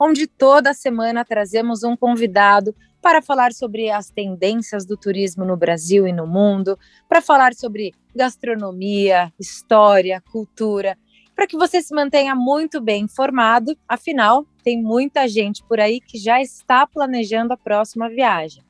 onde 0.00 0.26
toda 0.26 0.74
semana 0.74 1.24
trazemos 1.24 1.82
um 1.82 1.96
convidado 1.96 2.74
para 3.00 3.20
falar 3.20 3.52
sobre 3.52 3.90
as 3.90 4.08
tendências 4.08 4.86
do 4.86 4.96
turismo 4.96 5.44
no 5.44 5.56
Brasil 5.56 6.06
e 6.06 6.12
no 6.12 6.26
mundo, 6.26 6.78
para 7.08 7.20
falar 7.20 7.54
sobre 7.54 7.92
gastronomia, 8.14 9.32
história, 9.38 10.22
cultura, 10.32 10.96
para 11.34 11.46
que 11.46 11.56
você 11.56 11.82
se 11.82 11.94
mantenha 11.94 12.34
muito 12.34 12.80
bem 12.80 13.02
informado. 13.02 13.76
Afinal, 13.86 14.46
tem 14.62 14.82
muita 14.82 15.28
gente 15.28 15.62
por 15.64 15.80
aí 15.80 16.00
que 16.00 16.16
já 16.16 16.40
está 16.40 16.86
planejando 16.86 17.52
a 17.52 17.56
próxima 17.56 18.08
viagem. 18.08 18.62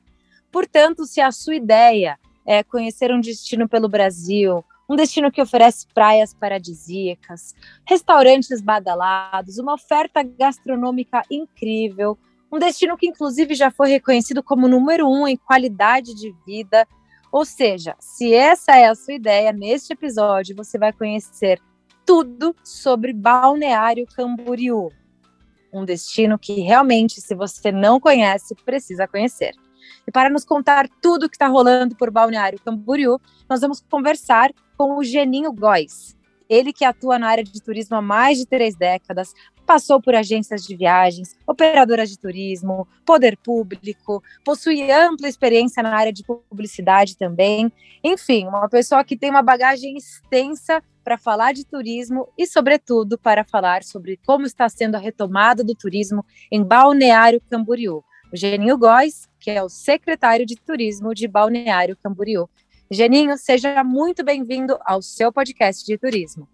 Portanto, 0.51 1.05
se 1.05 1.21
a 1.21 1.31
sua 1.31 1.55
ideia 1.55 2.19
é 2.45 2.63
conhecer 2.63 3.11
um 3.11 3.21
destino 3.21 3.67
pelo 3.69 3.87
Brasil, 3.87 4.63
um 4.89 4.95
destino 4.95 5.31
que 5.31 5.41
oferece 5.41 5.87
praias 5.93 6.33
paradisíacas, 6.33 7.55
restaurantes 7.87 8.61
badalados, 8.61 9.57
uma 9.57 9.73
oferta 9.73 10.21
gastronômica 10.23 11.23
incrível, 11.29 12.17
um 12.51 12.59
destino 12.59 12.95
que 12.97 13.07
inclusive 13.07 13.55
já 13.55 13.71
foi 13.71 13.89
reconhecido 13.89 14.43
como 14.43 14.67
número 14.67 15.07
um 15.09 15.27
em 15.27 15.35
qualidade 15.35 16.13
de 16.13 16.33
vida. 16.45 16.87
Ou 17.31 17.43
seja, 17.43 17.95
se 17.99 18.33
essa 18.33 18.77
é 18.77 18.85
a 18.85 18.95
sua 18.95 19.13
ideia, 19.13 19.51
neste 19.51 19.93
episódio 19.93 20.55
você 20.55 20.77
vai 20.77 20.93
conhecer 20.93 21.59
tudo 22.05 22.55
sobre 22.63 23.11
Balneário 23.11 24.05
Camboriú, 24.15 24.91
um 25.73 25.83
destino 25.83 26.37
que 26.37 26.61
realmente, 26.61 27.19
se 27.19 27.35
você 27.35 27.71
não 27.71 27.99
conhece, 27.99 28.55
precisa 28.63 29.07
conhecer. 29.07 29.53
E 30.07 30.11
para 30.11 30.29
nos 30.29 30.45
contar 30.45 30.87
tudo 31.01 31.25
o 31.25 31.29
que 31.29 31.35
está 31.35 31.47
rolando 31.47 31.95
por 31.95 32.11
Balneário 32.11 32.59
Camboriú, 32.63 33.19
nós 33.49 33.61
vamos 33.61 33.83
conversar 33.89 34.51
com 34.77 34.97
o 34.97 35.03
Geninho 35.03 35.51
Góes. 35.51 36.15
Ele 36.49 36.71
que 36.71 36.85
atua 36.85 37.17
na 37.17 37.27
área 37.27 37.43
de 37.43 37.61
turismo 37.61 37.95
há 37.95 38.01
mais 38.01 38.37
de 38.37 38.45
três 38.45 38.75
décadas, 38.75 39.33
passou 39.65 39.99
por 39.99 40.13
agências 40.13 40.63
de 40.63 40.75
viagens, 40.75 41.35
operadoras 41.47 42.09
de 42.09 42.19
turismo, 42.19 42.87
poder 43.03 43.35
público, 43.37 44.23
possui 44.43 44.91
ampla 44.91 45.27
experiência 45.27 45.81
na 45.81 45.95
área 45.95 46.13
de 46.13 46.23
publicidade 46.23 47.17
também. 47.17 47.71
Enfim, 48.03 48.47
uma 48.47 48.69
pessoa 48.69 49.03
que 49.03 49.17
tem 49.17 49.31
uma 49.31 49.41
bagagem 49.41 49.97
extensa 49.97 50.83
para 51.03 51.17
falar 51.17 51.53
de 51.53 51.65
turismo 51.65 52.27
e, 52.37 52.47
sobretudo, 52.47 53.17
para 53.17 53.43
falar 53.43 53.83
sobre 53.83 54.19
como 54.25 54.45
está 54.45 54.69
sendo 54.69 54.95
a 54.95 54.99
retomada 54.99 55.63
do 55.63 55.75
turismo 55.75 56.25
em 56.51 56.63
Balneário 56.63 57.41
Camboriú. 57.49 58.03
Geninho 58.35 58.77
Góes, 58.77 59.27
que 59.39 59.49
é 59.49 59.63
o 59.63 59.69
secretário 59.69 60.45
de 60.45 60.55
turismo 60.55 61.13
de 61.13 61.27
Balneário 61.27 61.97
Camboriú. 62.01 62.49
Geninho, 62.91 63.37
seja 63.37 63.83
muito 63.83 64.23
bem-vindo 64.23 64.77
ao 64.85 65.01
seu 65.01 65.31
podcast 65.31 65.85
de 65.85 65.97
turismo. 65.97 66.47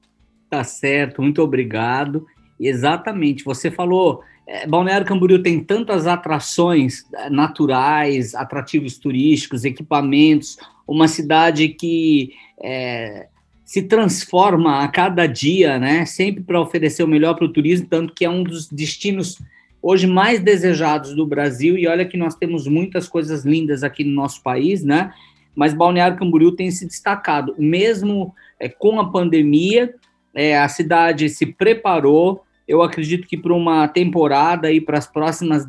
Tá 0.50 0.64
certo, 0.64 1.22
muito 1.22 1.42
obrigado. 1.42 2.26
Exatamente, 2.60 3.44
você 3.44 3.72
falou, 3.72 4.22
é, 4.48 4.68
Balneário 4.68 5.08
Camboriú 5.08 5.42
tem 5.42 5.64
tantas 5.64 6.08
atrações 6.08 7.04
é, 7.14 7.30
naturais, 7.30 8.36
atrativos 8.36 8.98
turísticos, 8.98 9.66
equipamentos, 9.66 10.58
uma 10.88 11.08
cidade 11.08 11.70
que 11.70 12.34
é, 12.62 13.28
se 13.64 13.84
transforma 13.84 14.84
a 14.84 14.88
cada 14.90 15.26
dia, 15.26 15.80
né? 15.80 16.06
Sempre 16.06 16.44
para 16.44 16.60
oferecer 16.60 17.04
o 17.04 17.08
melhor 17.08 17.36
para 17.36 17.46
o 17.46 17.54
turismo, 17.54 17.88
tanto 17.88 18.14
que 18.14 18.26
é 18.26 18.30
um 18.30 18.44
dos 18.44 18.68
destinos 18.68 19.40
hoje 19.82 20.08
mais 20.08 20.40
desejados 20.40 21.16
do 21.16 21.26
Brasil. 21.26 21.78
E 21.78 21.88
olha 21.88 22.06
que 22.06 22.18
nós 22.18 22.36
temos 22.36 22.68
muitas 22.68 23.08
coisas 23.08 23.44
lindas 23.44 23.84
aqui 23.84 24.04
no 24.04 24.14
nosso 24.14 24.42
país, 24.44 24.84
né? 24.84 25.14
mas 25.56 25.74
Balneário 25.74 26.18
Camboriú 26.18 26.52
tem 26.52 26.72
se 26.72 26.86
destacado. 26.86 27.56
Mesmo 27.58 28.34
é, 28.60 28.70
com 28.70 29.00
a 29.00 29.12
pandemia, 29.12 29.94
é, 30.34 30.58
a 30.58 30.68
cidade 30.68 31.30
se 31.30 31.46
preparou, 31.46 32.44
eu 32.68 32.82
acredito 32.82 33.28
que 33.28 33.38
para 33.38 33.54
uma 33.54 33.88
temporada 33.88 34.72
e 34.72 34.80
para 34.80 34.98
as 34.98 35.08
próximas 35.08 35.66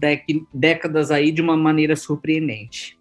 décadas 0.53 1.11
aí 1.11 1.33
de 1.33 1.43
uma 1.43 1.57
maneira 1.57 1.97
surpreendente. 1.97 2.97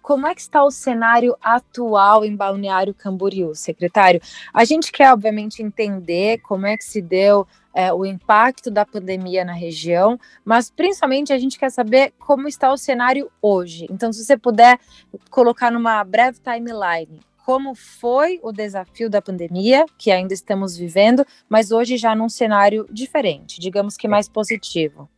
Como 0.00 0.26
é 0.26 0.34
que 0.34 0.40
está 0.40 0.64
o 0.64 0.70
cenário 0.72 1.36
atual 1.40 2.24
em 2.24 2.34
Balneário 2.34 2.92
Camboriú, 2.92 3.54
secretário? 3.54 4.20
A 4.52 4.64
gente 4.64 4.90
quer, 4.90 5.12
obviamente, 5.12 5.62
entender 5.62 6.38
como 6.38 6.66
é 6.66 6.76
que 6.76 6.82
se 6.82 7.00
deu 7.00 7.46
é, 7.74 7.92
o 7.92 8.04
impacto 8.04 8.70
da 8.70 8.84
pandemia 8.84 9.44
na 9.44 9.52
região, 9.52 10.18
mas 10.44 10.70
principalmente 10.70 11.32
a 11.32 11.38
gente 11.38 11.58
quer 11.58 11.70
saber 11.70 12.12
como 12.18 12.48
está 12.48 12.72
o 12.72 12.76
cenário 12.76 13.30
hoje. 13.40 13.86
Então, 13.90 14.12
se 14.12 14.24
você 14.24 14.36
puder 14.36 14.78
colocar 15.30 15.70
numa 15.70 16.02
breve 16.04 16.38
timeline 16.40 17.20
como 17.44 17.74
foi 17.74 18.38
o 18.42 18.52
desafio 18.52 19.10
da 19.10 19.20
pandemia, 19.20 19.84
que 19.98 20.10
ainda 20.10 20.32
estamos 20.32 20.76
vivendo, 20.76 21.24
mas 21.48 21.72
hoje 21.72 21.96
já 21.96 22.14
num 22.14 22.28
cenário 22.28 22.86
diferente, 22.90 23.60
digamos 23.60 23.96
que 23.96 24.06
mais 24.06 24.28
positivo. 24.28 25.08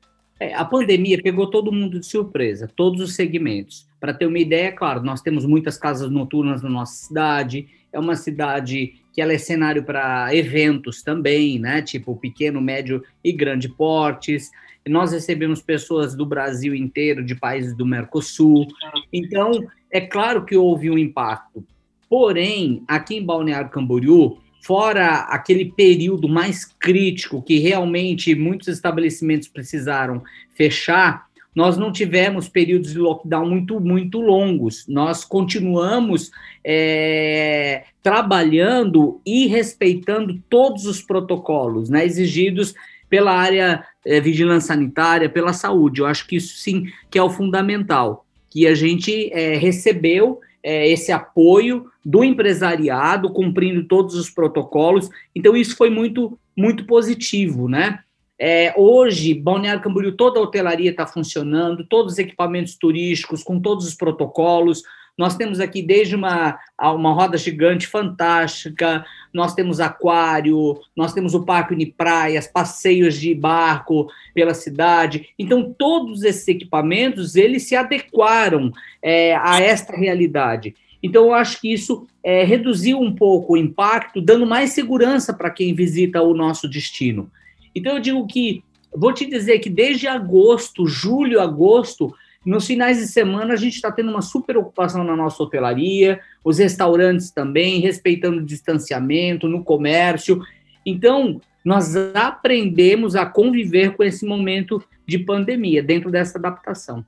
É, 0.41 0.54
a 0.54 0.65
pandemia 0.65 1.21
pegou 1.22 1.48
todo 1.48 1.71
mundo 1.71 2.00
de 2.00 2.06
surpresa, 2.06 2.69
todos 2.75 3.00
os 3.00 3.15
segmentos. 3.15 3.86
Para 4.00 4.12
ter 4.12 4.26
uma 4.26 4.38
ideia, 4.38 4.72
claro, 4.72 5.03
nós 5.03 5.21
temos 5.21 5.44
muitas 5.47 5.78
casas 5.78 6.10
noturnas 6.10 6.62
na 6.62 6.69
nossa 6.69 6.94
cidade, 6.94 7.69
é 7.92 7.98
uma 7.98 8.16
cidade 8.16 9.03
que 9.15 9.23
ela 9.23 9.33
é 9.33 9.39
cenário 9.39 9.85
para 9.85 10.35
eventos 10.35 11.01
também, 11.01 11.59
né? 11.59 11.81
Tipo 11.81 12.17
pequeno, 12.17 12.61
médio 12.61 13.03
e 13.23 13.33
grande 13.33 13.69
portes. 13.69 14.51
Nós 14.87 15.13
recebemos 15.13 15.63
pessoas 15.63 16.17
do 16.17 16.27
Brasil 16.27 16.75
inteiro, 16.75 17.25
de 17.25 17.37
países 17.37 17.75
do 17.75 17.87
Mercosul. 17.87 18.67
Então, 19.13 19.65
é 19.89 20.01
claro 20.01 20.45
que 20.45 20.57
houve 20.57 20.91
um 20.91 20.99
impacto. 20.99 21.65
Porém, 22.11 22.83
aqui 22.89 23.17
em 23.17 23.25
Balneário 23.25 23.71
Camboriú, 23.71 24.39
fora 24.61 25.21
aquele 25.29 25.67
período 25.73 26.29
mais 26.29 26.65
crítico 26.65 27.41
que 27.41 27.59
realmente 27.61 28.35
muitos 28.35 28.67
estabelecimentos 28.67 29.47
precisaram 29.47 30.23
fechar, 30.55 31.27
nós 31.54 31.76
não 31.76 31.92
tivemos 31.92 32.48
períodos 32.48 32.92
de 32.92 32.98
lockdown 32.98 33.47
muito, 33.47 33.81
muito 33.81 34.20
longos. 34.20 34.87
Nós 34.88 35.25
continuamos 35.25 36.31
é, 36.65 37.84
trabalhando 38.03 39.20
e 39.25 39.47
respeitando 39.47 40.41
todos 40.50 40.87
os 40.87 41.00
protocolos 41.00 41.88
né, 41.88 42.04
exigidos 42.04 42.75
pela 43.09 43.32
área 43.32 43.84
é, 44.04 44.20
vigilância 44.20 44.75
sanitária, 44.75 45.28
pela 45.28 45.53
saúde. 45.53 46.00
Eu 46.00 46.06
acho 46.06 46.26
que 46.26 46.37
isso 46.37 46.56
sim 46.56 46.87
que 47.10 47.19
é 47.19 47.22
o 47.22 47.31
fundamental, 47.31 48.26
que 48.50 48.66
a 48.66 48.75
gente 48.75 49.32
é, 49.32 49.56
recebeu 49.56 50.41
é, 50.62 50.88
esse 50.91 51.12
apoio 51.12 51.86
do 52.04 52.25
empresariado, 52.25 53.31
cumprindo 53.31 53.84
todos 53.84 54.15
os 54.15 54.28
protocolos. 54.28 55.09
Então, 55.34 55.56
isso 55.56 55.76
foi 55.76 55.91
muito, 55.91 56.38
muito 56.56 56.84
positivo, 56.84 57.69
né? 57.69 58.00
É, 58.39 58.75
hoje, 58.77 59.33
Balneário 59.33 59.83
Camboriú, 59.83 60.12
toda 60.17 60.41
a 60.41 60.43
hotelaria 60.43 60.91
está 60.91 61.06
funcionando, 61.06 61.87
todos 61.87 62.15
os 62.15 62.19
equipamentos 62.19 62.77
turísticos, 62.77 63.43
com 63.43 63.61
todos 63.61 63.87
os 63.87 63.95
protocolos. 63.95 64.83
Nós 65.17 65.37
temos 65.37 65.61
aqui 65.61 65.81
desde 65.81 66.17
uma, 66.17 66.59
uma 66.81 67.12
roda 67.12 67.39
gigante 67.39 67.87
fantástica, 67.87 69.05
nós 69.33 69.55
temos 69.55 69.78
aquário, 69.78 70.81
nós 70.97 71.12
temos 71.12 71.34
o 71.34 71.45
Parque 71.45 71.72
Unipraias, 71.72 72.49
passeios 72.49 73.15
de 73.15 73.33
barco 73.33 74.09
pela 74.34 74.55
cidade. 74.55 75.28
Então, 75.39 75.72
todos 75.77 76.25
esses 76.25 76.49
equipamentos, 76.49 77.36
eles 77.36 77.69
se 77.69 77.77
adequaram 77.77 78.72
é, 79.01 79.36
a 79.36 79.60
esta 79.60 79.97
realidade. 79.97 80.75
Então, 81.01 81.27
eu 81.27 81.34
acho 81.34 81.60
que 81.60 81.72
isso 81.72 82.09
é, 82.22 82.42
reduziu 82.42 82.98
um 82.98 83.15
pouco 83.15 83.53
o 83.53 83.57
impacto, 83.57 84.21
dando 84.21 84.45
mais 84.45 84.71
segurança 84.71 85.33
para 85.33 85.51
quem 85.51 85.75
visita 85.75 86.22
o 86.22 86.34
nosso 86.34 86.69
destino. 86.69 87.31
Então 87.74 87.94
eu 87.94 88.00
digo 88.00 88.26
que, 88.26 88.62
vou 88.94 89.12
te 89.12 89.26
dizer 89.26 89.59
que 89.59 89.71
desde 89.71 90.06
agosto, 90.06 90.86
julho, 90.86 91.41
agosto, 91.41 92.15
nos 92.44 92.66
finais 92.66 92.98
de 92.98 93.06
semana 93.06 93.54
a 93.54 93.56
gente 93.56 93.74
está 93.74 93.91
tendo 93.91 94.10
uma 94.10 94.22
super 94.22 94.56
ocupação 94.56 95.03
na 95.03 95.16
nossa 95.16 95.42
hotelaria, 95.42 96.21
os 96.44 96.59
restaurantes 96.59 97.30
também, 97.30 97.80
respeitando 97.80 98.38
o 98.38 98.44
distanciamento, 98.44 99.48
no 99.48 99.65
comércio. 99.65 100.41
Então, 100.84 101.41
nós 101.65 101.97
aprendemos 102.15 103.16
a 103.16 103.24
conviver 103.24 103.97
com 103.97 104.04
esse 104.04 104.26
momento 104.26 104.82
de 105.06 105.18
pandemia, 105.18 105.82
dentro 105.82 106.10
dessa 106.10 106.38
adaptação. 106.38 107.04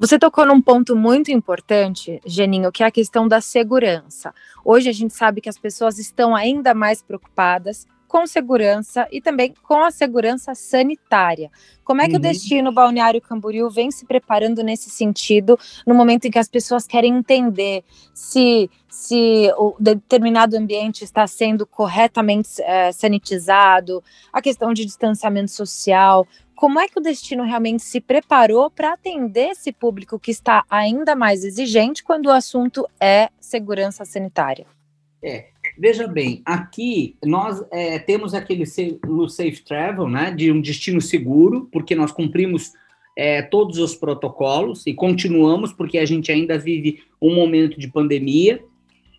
Você 0.00 0.16
tocou 0.16 0.46
num 0.46 0.60
ponto 0.60 0.94
muito 0.94 1.30
importante, 1.32 2.20
Geninho, 2.24 2.70
que 2.70 2.84
é 2.84 2.86
a 2.86 2.90
questão 2.90 3.26
da 3.26 3.40
segurança. 3.40 4.32
Hoje 4.64 4.88
a 4.88 4.92
gente 4.92 5.12
sabe 5.12 5.40
que 5.40 5.48
as 5.48 5.58
pessoas 5.58 5.98
estão 5.98 6.36
ainda 6.36 6.72
mais 6.72 7.02
preocupadas 7.02 7.86
com 8.08 8.26
segurança 8.26 9.06
e 9.12 9.20
também 9.20 9.54
com 9.62 9.84
a 9.84 9.90
segurança 9.90 10.54
sanitária. 10.54 11.50
Como 11.84 12.02
é 12.02 12.06
que 12.06 12.12
uhum. 12.12 12.18
o 12.18 12.22
destino 12.22 12.72
Balneário 12.72 13.20
Camboriú 13.20 13.70
vem 13.70 13.90
se 13.90 14.06
preparando 14.06 14.62
nesse 14.64 14.90
sentido, 14.90 15.58
no 15.86 15.94
momento 15.94 16.24
em 16.24 16.30
que 16.30 16.38
as 16.38 16.48
pessoas 16.48 16.86
querem 16.86 17.16
entender 17.16 17.84
se, 18.12 18.70
se 18.88 19.52
o 19.56 19.76
determinado 19.78 20.56
ambiente 20.56 21.04
está 21.04 21.26
sendo 21.26 21.66
corretamente 21.66 22.60
é, 22.62 22.90
sanitizado, 22.92 24.02
a 24.32 24.42
questão 24.42 24.72
de 24.72 24.84
distanciamento 24.84 25.50
social? 25.50 26.26
Como 26.54 26.80
é 26.80 26.88
que 26.88 26.98
o 26.98 27.02
destino 27.02 27.44
realmente 27.44 27.84
se 27.84 28.00
preparou 28.00 28.68
para 28.68 28.94
atender 28.94 29.50
esse 29.50 29.70
público 29.70 30.18
que 30.18 30.32
está 30.32 30.64
ainda 30.68 31.14
mais 31.14 31.44
exigente 31.44 32.02
quando 32.02 32.26
o 32.26 32.32
assunto 32.32 32.88
é 32.98 33.28
segurança 33.40 34.04
sanitária? 34.04 34.66
É, 35.22 35.46
Veja 35.80 36.08
bem, 36.08 36.42
aqui 36.44 37.14
nós 37.24 37.64
é, 37.70 38.00
temos 38.00 38.34
aquele 38.34 38.66
selo 38.66 39.28
Safe 39.28 39.62
Travel, 39.62 40.08
né, 40.08 40.32
de 40.32 40.50
um 40.50 40.60
destino 40.60 41.00
seguro, 41.00 41.68
porque 41.70 41.94
nós 41.94 42.10
cumprimos 42.10 42.72
é, 43.16 43.42
todos 43.42 43.78
os 43.78 43.94
protocolos 43.94 44.84
e 44.88 44.92
continuamos, 44.92 45.72
porque 45.72 45.98
a 45.98 46.04
gente 46.04 46.32
ainda 46.32 46.58
vive 46.58 47.02
um 47.22 47.32
momento 47.32 47.78
de 47.78 47.86
pandemia. 47.86 48.60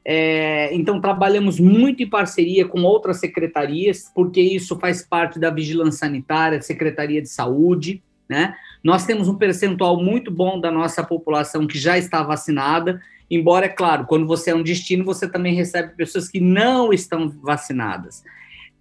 É, 0.04 0.74
então, 0.76 1.00
trabalhamos 1.00 1.62
muito 1.62 2.04
em 2.04 2.10
parceria 2.10 2.68
com 2.68 2.82
outras 2.84 3.22
secretarias, 3.22 4.12
porque 4.14 4.42
isso 4.42 4.78
faz 4.80 5.02
parte 5.02 5.40
da 5.40 5.50
vigilância 5.50 6.00
sanitária, 6.00 6.62
Secretaria 6.62 7.22
de 7.22 7.30
Saúde. 7.30 8.04
Né? 8.28 8.54
Nós 8.84 9.06
temos 9.06 9.30
um 9.30 9.36
percentual 9.36 10.02
muito 10.04 10.30
bom 10.30 10.60
da 10.60 10.70
nossa 10.70 11.06
população 11.06 11.66
que 11.66 11.78
já 11.78 11.98
está 11.98 12.22
vacinada 12.22 13.02
Embora, 13.30 13.68
é 13.68 13.70
claro, 13.70 14.06
quando 14.06 14.26
você 14.26 14.52
é 14.52 14.56
um 14.56 14.64
destino, 14.64 15.06
você 15.06 15.30
também 15.30 15.54
recebe 15.54 15.96
pessoas 15.96 16.28
que 16.28 16.40
não 16.40 16.92
estão 16.92 17.30
vacinadas. 17.30 18.24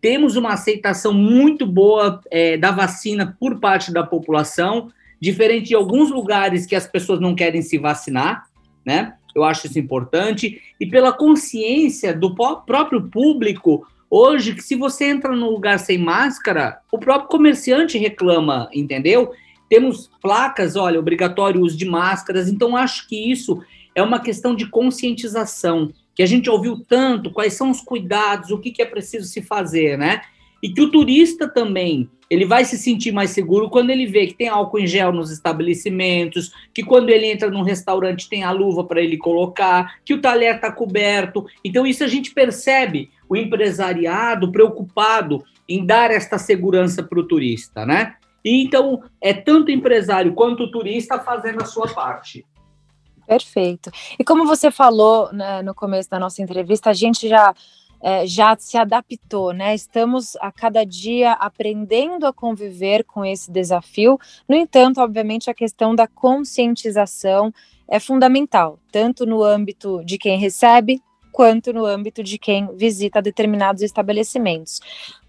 Temos 0.00 0.37
uma 0.37 0.53
aceitação 0.53 1.12
muito 1.12 1.67
boa 1.67 2.21
é, 2.31 2.56
da 2.56 2.71
vacina 2.71 3.37
por 3.39 3.59
parte 3.59 3.93
da 3.93 4.03
população, 4.03 4.91
diferente 5.21 5.69
de 5.69 5.75
alguns 5.75 6.11
lugares 6.11 6.67
que 6.67 6.77
as 6.77 6.87
pessoas 6.87 7.21
não 7.21 7.35
querem 7.35 7.61
se 7.61 7.77
vacinar, 7.79 8.47
né? 8.87 9.15
Eu 9.35 9.45
acho 9.45 9.67
isso 9.67 9.79
importante. 9.79 10.61
E 10.81 10.87
pela 10.87 11.12
consciência 11.12 12.15
do 12.15 12.35
próprio 12.35 13.03
público, 13.03 13.87
hoje, 14.09 14.55
que 14.55 14.62
se 14.62 14.75
você 14.75 15.06
entra 15.06 15.35
num 15.35 15.50
lugar 15.50 15.79
sem 15.79 15.99
máscara, 15.99 16.81
o 16.91 16.99
próprio 16.99 17.29
comerciante 17.29 17.99
reclama, 17.99 18.69
entendeu? 18.73 19.33
Temos 19.69 20.11
placas, 20.23 20.77
olha, 20.77 20.99
obrigatório 20.99 21.61
uso 21.61 21.77
de 21.77 21.85
máscaras, 21.85 22.49
então 22.49 22.77
acho 22.77 23.06
que 23.06 23.31
isso 23.31 23.62
é 23.99 24.03
uma 24.03 24.21
questão 24.21 24.55
de 24.55 24.67
conscientização, 24.71 25.93
que 26.15 26.23
a 26.23 26.27
gente 26.27 26.49
ouviu 26.49 26.85
tanto, 26.89 27.33
quais 27.33 27.55
são 27.55 27.71
os 27.71 27.81
cuidados, 27.81 28.50
o 28.50 28.59
que, 28.59 28.71
que 28.71 28.81
é 28.81 28.85
preciso 28.85 29.27
se 29.27 29.43
fazer, 29.43 29.99
né? 29.99 30.21
E 30.62 30.69
que 30.69 30.81
o 30.81 30.91
turista 30.91 31.49
também, 31.49 32.09
ele 32.31 32.45
vai 32.45 32.65
se 32.65 32.79
sentir 32.79 33.12
mais 33.12 33.31
seguro 33.31 33.69
quando 33.69 33.91
ele 33.91 34.06
vê 34.06 34.27
que 34.27 34.35
tem 34.35 34.49
álcool 34.49 34.79
em 34.79 34.87
gel 34.87 35.12
nos 35.12 35.31
estabelecimentos, 35.31 36.53
que 36.73 36.83
quando 36.83 37.11
ele 37.11 37.27
entra 37.27 37.50
num 37.50 37.62
restaurante 37.62 38.29
tem 38.29 38.45
a 38.45 38.50
luva 38.50 38.85
para 38.85 39.00
ele 39.00 39.17
colocar, 39.17 39.97
que 40.05 40.15
o 40.15 40.21
talher 40.21 40.56
está 40.56 40.71
coberto. 40.71 41.45
Então, 41.65 41.87
isso 41.87 42.05
a 42.05 42.09
gente 42.09 42.33
percebe 42.33 43.11
o 43.29 43.37
empresariado 43.37 44.50
preocupado 44.53 45.45
em 45.69 45.85
dar 45.85 46.11
esta 46.11 46.39
segurança 46.39 47.03
para 47.03 47.19
o 47.19 47.27
turista, 47.27 47.85
né? 47.85 48.15
E 48.45 48.62
então, 48.62 49.03
é 49.21 49.33
tanto 49.33 49.69
o 49.69 49.73
empresário 49.73 50.35
quanto 50.35 50.65
o 50.65 50.71
turista 50.71 51.19
fazendo 51.19 51.62
a 51.62 51.67
sua 51.67 51.89
parte. 51.89 52.45
Perfeito. 53.29 53.91
E 54.19 54.25
como 54.25 54.47
você 54.47 54.71
falou 54.71 55.31
né, 55.35 55.61
no 55.61 55.75
começo 55.75 56.09
da 56.09 56.19
nossa 56.19 56.41
entrevista, 56.41 56.89
a 56.89 56.95
gente 56.95 57.29
já 57.29 57.55
é, 58.01 58.27
já 58.27 58.57
se 58.59 58.79
adaptou, 58.79 59.53
né? 59.53 59.75
Estamos 59.75 60.35
a 60.37 60.51
cada 60.51 60.83
dia 60.85 61.33
aprendendo 61.33 62.27
a 62.27 62.33
conviver 62.33 63.05
com 63.05 63.25
esse 63.25 63.51
desafio. 63.51 64.19
No 64.49 64.57
entanto, 64.57 65.01
obviamente, 65.03 65.51
a 65.51 65.55
questão 65.55 65.95
da 65.95 66.07
conscientização 66.07 67.53
é 67.87 68.01
fundamental, 68.01 68.79
tanto 68.91 69.27
no 69.27 69.43
âmbito 69.43 70.03
de 70.05 70.17
quem 70.17 70.39
recebe, 70.39 71.03
quanto 71.38 71.73
no 71.73 71.87
âmbito 71.87 72.20
de 72.20 72.37
quem 72.37 72.67
visita 72.75 73.23
determinados 73.23 73.81
estabelecimentos. 73.81 74.81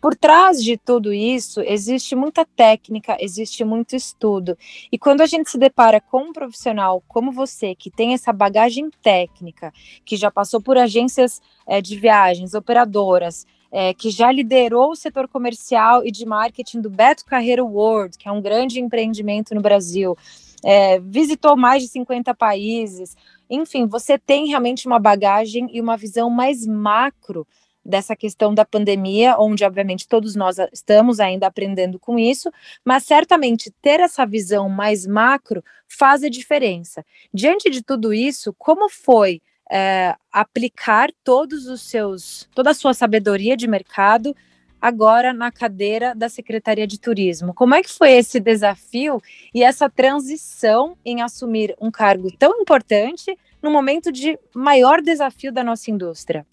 Por 0.02 0.16
trás 0.16 0.58
de 0.64 0.76
tudo 0.76 1.14
isso, 1.14 1.62
existe 1.62 2.16
muita 2.16 2.44
técnica, 2.44 3.16
existe 3.20 3.64
muito 3.64 3.96
estudo. 3.96 4.58
E 4.92 4.98
quando 4.98 5.22
a 5.22 5.28
gente 5.28 5.52
se 5.52 5.58
depara 5.60 6.02
com 6.02 6.24
um 6.24 6.34
profissional 6.34 7.04
como 7.08 7.32
você, 7.32 7.76
que 7.76 7.92
tem 7.92 8.16
essa 8.16 8.34
bagagem 8.34 8.90
técnica, 9.04 9.72
que 10.04 10.18
já 10.18 10.32
passou 10.32 10.60
por 10.60 10.80
agências 10.80 11.40
é, 11.68 11.80
de 11.80 11.96
viagens, 11.96 12.56
operadoras, 12.56 13.46
é, 13.72 13.94
que 13.94 14.10
já 14.10 14.32
liderou 14.32 14.94
o 14.94 14.96
setor 14.96 15.28
comercial 15.28 16.04
e 16.04 16.10
de 16.10 16.26
marketing 16.26 16.82
do 16.82 16.90
Beto 16.90 17.24
Carreiro 17.24 17.68
World, 17.68 18.18
que 18.18 18.28
é 18.28 18.32
um 18.32 18.42
grande 18.42 18.80
empreendimento 18.80 19.54
no 19.54 19.62
Brasil, 19.62 20.18
é, 20.64 21.00
visitou 21.00 21.56
mais 21.56 21.84
de 21.84 21.90
50 21.90 22.34
países, 22.34 23.16
enfim, 23.50 23.88
você 23.88 24.18
tem 24.18 24.48
realmente 24.48 24.86
uma 24.86 25.00
bagagem 25.00 25.68
e 25.72 25.82
uma 25.82 25.98
visão 25.98 26.30
mais 26.30 26.66
macro 26.66 27.48
dessa 27.84 28.16
questão 28.16 28.54
da 28.54 28.64
pandemia, 28.64 29.36
onde 29.40 29.64
obviamente 29.64 30.08
todos 30.08 30.36
nós 30.36 30.58
estamos 30.72 31.20
ainda 31.20 31.48
aprendendo 31.48 31.98
com 31.98 32.20
isso, 32.20 32.52
mas 32.86 33.04
certamente 33.04 33.72
ter 33.82 34.00
essa 34.00 34.26
visão 34.26 34.70
mais 34.70 35.06
macro 35.08 35.64
faz 35.88 36.24
a 36.24 36.30
diferença. 36.30 37.04
Diante 37.34 37.70
de 37.70 37.82
tudo 37.82 38.14
isso, 38.14 38.54
como 38.58 38.90
foi 38.90 39.42
é, 39.72 40.16
aplicar 40.32 41.10
todos 41.24 41.68
os 41.68 41.82
seus, 41.82 42.48
toda 42.54 42.72
a 42.72 42.74
sua 42.74 42.94
sabedoria 42.94 43.56
de 43.56 43.68
mercado 43.68 44.36
agora 44.82 45.34
na 45.34 45.52
cadeira 45.52 46.14
da 46.16 46.30
Secretaria 46.30 46.88
de 46.88 47.00
Turismo. 47.00 47.54
Como 47.54 47.76
é 47.76 47.82
que 47.82 47.92
foi 47.92 48.12
esse 48.12 48.40
desafio 48.40 49.22
e 49.54 49.64
essa 49.64 49.90
transição 49.90 50.98
em 51.06 51.22
assumir 51.22 51.76
um 51.80 51.92
cargo 51.92 52.32
tão 52.38 52.62
importante 52.62 53.38
no 53.62 53.72
momento 53.72 54.12
de 54.12 54.38
maior 54.56 55.02
desafio 55.02 55.52
da 55.52 55.64
nossa 55.64 55.92
indústria? 55.92 56.46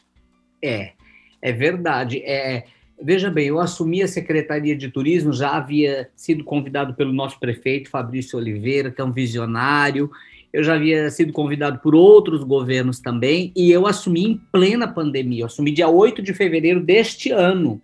É, 0.63 0.93
é 1.41 1.53
verdade. 1.53 2.23
É, 2.25 2.65
veja 3.01 3.31
bem, 3.31 3.49
eu 3.49 3.61
assumi 3.61 4.03
a 4.03 4.09
Secretaria 4.09 4.77
de 4.77 4.91
Turismo, 4.91 5.33
já 5.33 5.57
havia 5.57 6.11
sido 6.17 6.43
convidado 6.43 6.95
pelo 6.95 7.13
nosso 7.13 7.39
prefeito, 7.39 7.91
Fabrício 7.91 8.39
Oliveira, 8.39 8.91
que 8.91 9.01
é 9.01 9.05
um 9.05 9.13
visionário, 9.13 10.11
eu 10.53 10.65
já 10.65 10.75
havia 10.75 11.11
sido 11.11 11.33
convidado 11.33 11.79
por 11.81 11.95
outros 11.95 12.43
governos 12.43 12.99
também, 12.99 13.53
e 13.55 13.71
eu 13.71 13.87
assumi 13.87 14.25
em 14.25 14.41
plena 14.51 14.89
pandemia, 14.89 15.43
eu 15.43 15.47
assumi 15.47 15.71
dia 15.71 15.89
8 15.89 16.23
de 16.23 16.33
fevereiro 16.33 16.81
deste 16.81 17.31
ano. 17.31 17.81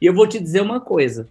E 0.00 0.06
eu 0.06 0.14
vou 0.14 0.26
te 0.26 0.38
dizer 0.38 0.60
uma 0.60 0.80
coisa: 0.80 1.28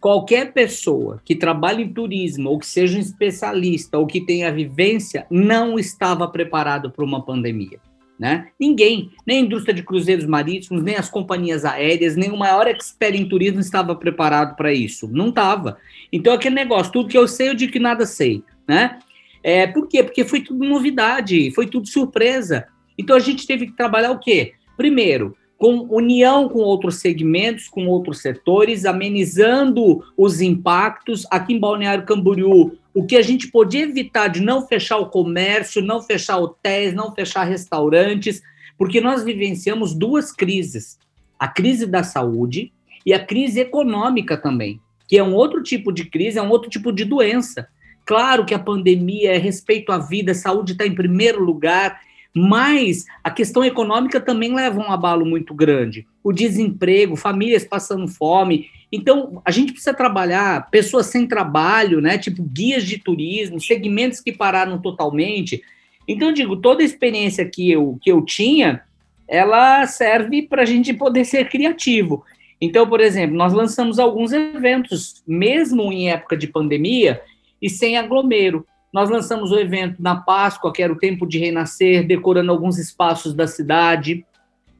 qualquer 0.00 0.52
pessoa 0.52 1.20
que 1.24 1.34
trabalhe 1.34 1.82
em 1.82 1.92
turismo, 1.92 2.50
ou 2.50 2.58
que 2.58 2.66
seja 2.66 2.98
um 2.98 3.00
especialista, 3.00 3.98
ou 3.98 4.06
que 4.06 4.20
tenha 4.20 4.52
vivência, 4.52 5.26
não 5.30 5.78
estava 5.78 6.28
preparado 6.28 6.90
para 6.90 7.04
uma 7.04 7.24
pandemia. 7.24 7.80
Né? 8.18 8.48
Ninguém, 8.60 9.10
nem 9.26 9.38
a 9.38 9.40
indústria 9.40 9.74
de 9.74 9.82
cruzeiros 9.82 10.24
marítimos, 10.24 10.82
nem 10.82 10.94
as 10.94 11.08
companhias 11.08 11.64
aéreas, 11.64 12.14
nem 12.14 12.30
o 12.30 12.36
maior 12.36 12.66
expert 12.68 13.16
em 13.16 13.28
turismo 13.28 13.60
estava 13.60 13.94
preparado 13.96 14.54
para 14.56 14.72
isso. 14.72 15.08
Não 15.08 15.30
estava. 15.30 15.78
Então, 16.12 16.32
aquele 16.32 16.54
negócio, 16.54 16.92
tudo 16.92 17.08
que 17.08 17.18
eu 17.18 17.26
sei, 17.26 17.48
eu 17.48 17.54
digo 17.54 17.72
que 17.72 17.80
nada 17.80 18.06
sei. 18.06 18.44
Né? 18.68 18.98
É, 19.42 19.66
por 19.66 19.88
quê? 19.88 20.02
Porque 20.02 20.24
foi 20.24 20.40
tudo 20.40 20.64
novidade, 20.64 21.50
foi 21.52 21.66
tudo 21.66 21.88
surpresa. 21.88 22.66
Então, 22.96 23.16
a 23.16 23.20
gente 23.20 23.46
teve 23.46 23.66
que 23.66 23.76
trabalhar 23.76 24.12
o 24.12 24.20
quê? 24.20 24.52
Primeiro, 24.76 25.36
com 25.64 25.86
união 25.88 26.46
com 26.46 26.58
outros 26.58 26.96
segmentos, 26.96 27.68
com 27.68 27.86
outros 27.86 28.20
setores, 28.20 28.84
amenizando 28.84 30.04
os 30.14 30.42
impactos. 30.42 31.26
Aqui 31.30 31.54
em 31.54 31.58
Balneário 31.58 32.04
Camboriú, 32.04 32.76
o 32.92 33.06
que 33.06 33.16
a 33.16 33.22
gente 33.22 33.48
podia 33.48 33.84
evitar 33.84 34.28
de 34.28 34.42
não 34.42 34.66
fechar 34.66 34.98
o 34.98 35.08
comércio, 35.08 35.80
não 35.80 36.02
fechar 36.02 36.36
hotéis, 36.36 36.92
não 36.92 37.14
fechar 37.14 37.44
restaurantes, 37.44 38.42
porque 38.76 39.00
nós 39.00 39.24
vivenciamos 39.24 39.94
duas 39.94 40.30
crises: 40.30 40.98
a 41.38 41.48
crise 41.48 41.86
da 41.86 42.02
saúde 42.02 42.70
e 43.06 43.14
a 43.14 43.24
crise 43.24 43.60
econômica 43.60 44.36
também, 44.36 44.78
que 45.08 45.16
é 45.16 45.24
um 45.24 45.32
outro 45.32 45.62
tipo 45.62 45.90
de 45.90 46.04
crise, 46.04 46.38
é 46.38 46.42
um 46.42 46.50
outro 46.50 46.68
tipo 46.68 46.92
de 46.92 47.06
doença. 47.06 47.68
Claro 48.04 48.44
que 48.44 48.52
a 48.52 48.58
pandemia 48.58 49.34
é 49.34 49.38
respeito 49.38 49.92
à 49.92 49.96
vida, 49.96 50.34
saúde 50.34 50.72
está 50.72 50.86
em 50.86 50.94
primeiro 50.94 51.42
lugar, 51.42 52.02
mas 52.34 53.06
a 53.22 53.30
questão 53.30 53.64
econômica 53.64 54.20
também 54.20 54.52
leva 54.52 54.80
um 54.80 54.90
abalo 54.90 55.24
muito 55.24 55.54
grande. 55.54 56.04
O 56.22 56.32
desemprego, 56.32 57.14
famílias 57.14 57.64
passando 57.64 58.08
fome. 58.08 58.68
Então, 58.90 59.40
a 59.44 59.52
gente 59.52 59.72
precisa 59.72 59.94
trabalhar 59.94 60.68
pessoas 60.68 61.06
sem 61.06 61.28
trabalho, 61.28 62.00
né? 62.00 62.18
Tipo 62.18 62.42
guias 62.42 62.82
de 62.84 62.98
turismo, 62.98 63.60
segmentos 63.60 64.20
que 64.20 64.32
pararam 64.32 64.80
totalmente. 64.80 65.62
Então, 66.08 66.28
eu 66.28 66.34
digo, 66.34 66.56
toda 66.56 66.82
a 66.82 66.84
experiência 66.84 67.44
que 67.44 67.70
eu, 67.70 67.98
que 68.02 68.10
eu 68.10 68.20
tinha, 68.22 68.82
ela 69.28 69.86
serve 69.86 70.42
para 70.42 70.62
a 70.62 70.66
gente 70.66 70.92
poder 70.92 71.24
ser 71.24 71.48
criativo. 71.48 72.24
Então, 72.60 72.88
por 72.88 73.00
exemplo, 73.00 73.36
nós 73.36 73.52
lançamos 73.52 73.98
alguns 74.00 74.32
eventos, 74.32 75.22
mesmo 75.26 75.92
em 75.92 76.10
época 76.10 76.36
de 76.36 76.48
pandemia, 76.48 77.22
e 77.62 77.70
sem 77.70 77.96
aglomero. 77.96 78.66
Nós 78.94 79.10
lançamos 79.10 79.50
o 79.50 79.58
evento 79.58 80.00
na 80.00 80.14
Páscoa, 80.14 80.72
que 80.72 80.80
era 80.80 80.92
o 80.92 80.96
tempo 80.96 81.26
de 81.26 81.36
renascer, 81.36 82.06
decorando 82.06 82.52
alguns 82.52 82.78
espaços 82.78 83.34
da 83.34 83.44
cidade. 83.44 84.24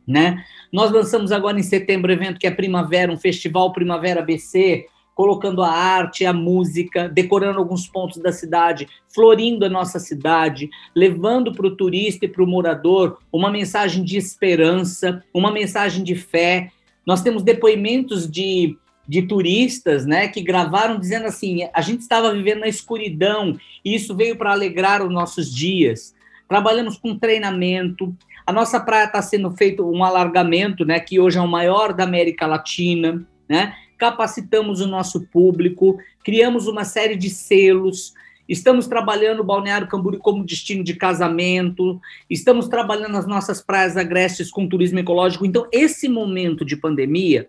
né? 0.06 0.44
Nós 0.72 0.92
lançamos 0.92 1.32
agora 1.32 1.58
em 1.58 1.64
setembro 1.64 2.12
um 2.12 2.14
evento 2.14 2.38
que 2.38 2.46
é 2.46 2.50
Primavera, 2.52 3.10
um 3.10 3.16
festival 3.16 3.72
Primavera 3.72 4.22
BC, 4.22 4.86
colocando 5.16 5.64
a 5.64 5.68
arte, 5.68 6.24
a 6.24 6.32
música, 6.32 7.08
decorando 7.08 7.58
alguns 7.58 7.88
pontos 7.88 8.18
da 8.18 8.30
cidade, 8.30 8.86
florindo 9.12 9.64
a 9.64 9.68
nossa 9.68 9.98
cidade, 9.98 10.70
levando 10.94 11.52
para 11.52 11.66
o 11.66 11.74
turista 11.74 12.24
e 12.24 12.28
para 12.28 12.44
o 12.44 12.46
morador 12.46 13.18
uma 13.32 13.50
mensagem 13.50 14.04
de 14.04 14.16
esperança, 14.16 15.24
uma 15.34 15.50
mensagem 15.50 16.04
de 16.04 16.14
fé. 16.14 16.70
Nós 17.04 17.20
temos 17.20 17.42
depoimentos 17.42 18.30
de, 18.30 18.76
de 19.06 19.22
turistas 19.22 20.06
né, 20.06 20.28
que 20.28 20.42
gravaram 20.42 20.98
dizendo 20.98 21.26
assim: 21.26 21.68
a 21.72 21.80
gente 21.80 22.00
estava 22.00 22.32
vivendo 22.32 22.60
na 22.60 22.68
escuridão 22.68 23.58
e 23.84 23.94
isso 23.94 24.14
veio 24.14 24.36
para 24.36 24.52
alegrar 24.52 25.02
os 25.02 25.12
nossos 25.12 25.54
dias. 25.54 26.14
Trabalhamos 26.48 26.96
com 26.96 27.18
treinamento. 27.18 28.14
A 28.46 28.52
nossa 28.52 28.78
praia 28.78 29.06
está 29.06 29.22
sendo 29.22 29.50
feito 29.50 29.88
um 29.88 30.04
alargamento, 30.04 30.84
né, 30.84 31.00
que 31.00 31.18
hoje 31.18 31.38
é 31.38 31.40
o 31.40 31.48
maior 31.48 31.92
da 31.94 32.04
América 32.04 32.46
Latina, 32.46 33.26
né? 33.48 33.74
capacitamos 33.96 34.80
o 34.80 34.86
nosso 34.86 35.26
público, 35.28 35.98
criamos 36.22 36.66
uma 36.66 36.84
série 36.84 37.16
de 37.16 37.30
selos, 37.30 38.12
estamos 38.48 38.86
trabalhando 38.86 39.40
o 39.40 39.44
Balneário 39.44 39.88
Camboriú 39.88 40.20
como 40.20 40.44
destino 40.44 40.84
de 40.84 40.94
casamento, 40.94 42.00
estamos 42.28 42.68
trabalhando 42.68 43.16
as 43.16 43.26
nossas 43.26 43.62
praias 43.62 43.96
agrestes 43.96 44.50
com 44.50 44.68
turismo 44.68 44.98
ecológico. 44.98 45.46
Então, 45.46 45.66
esse 45.72 46.08
momento 46.08 46.64
de 46.64 46.76
pandemia, 46.76 47.48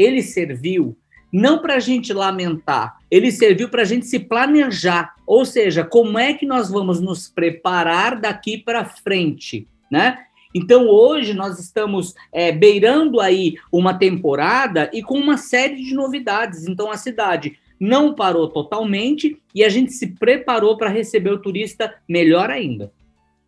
ele 0.00 0.22
serviu 0.22 0.96
não 1.32 1.60
para 1.60 1.76
a 1.76 1.78
gente 1.78 2.12
lamentar, 2.12 2.98
ele 3.08 3.30
serviu 3.30 3.68
para 3.68 3.82
a 3.82 3.84
gente 3.84 4.06
se 4.06 4.18
planejar, 4.18 5.14
ou 5.24 5.44
seja, 5.44 5.84
como 5.84 6.18
é 6.18 6.34
que 6.34 6.44
nós 6.44 6.70
vamos 6.70 7.00
nos 7.00 7.28
preparar 7.28 8.20
daqui 8.20 8.58
para 8.58 8.84
frente, 8.84 9.68
né? 9.88 10.18
Então, 10.52 10.88
hoje, 10.88 11.32
nós 11.32 11.60
estamos 11.60 12.14
é, 12.32 12.50
beirando 12.50 13.20
aí 13.20 13.54
uma 13.70 13.94
temporada 13.94 14.90
e 14.92 15.00
com 15.00 15.16
uma 15.16 15.36
série 15.36 15.76
de 15.76 15.94
novidades. 15.94 16.66
Então, 16.66 16.90
a 16.90 16.96
cidade 16.96 17.56
não 17.78 18.12
parou 18.14 18.48
totalmente 18.48 19.40
e 19.54 19.62
a 19.62 19.68
gente 19.68 19.92
se 19.92 20.08
preparou 20.08 20.76
para 20.76 20.88
receber 20.88 21.30
o 21.30 21.38
turista 21.38 21.94
melhor 22.08 22.50
ainda. 22.50 22.92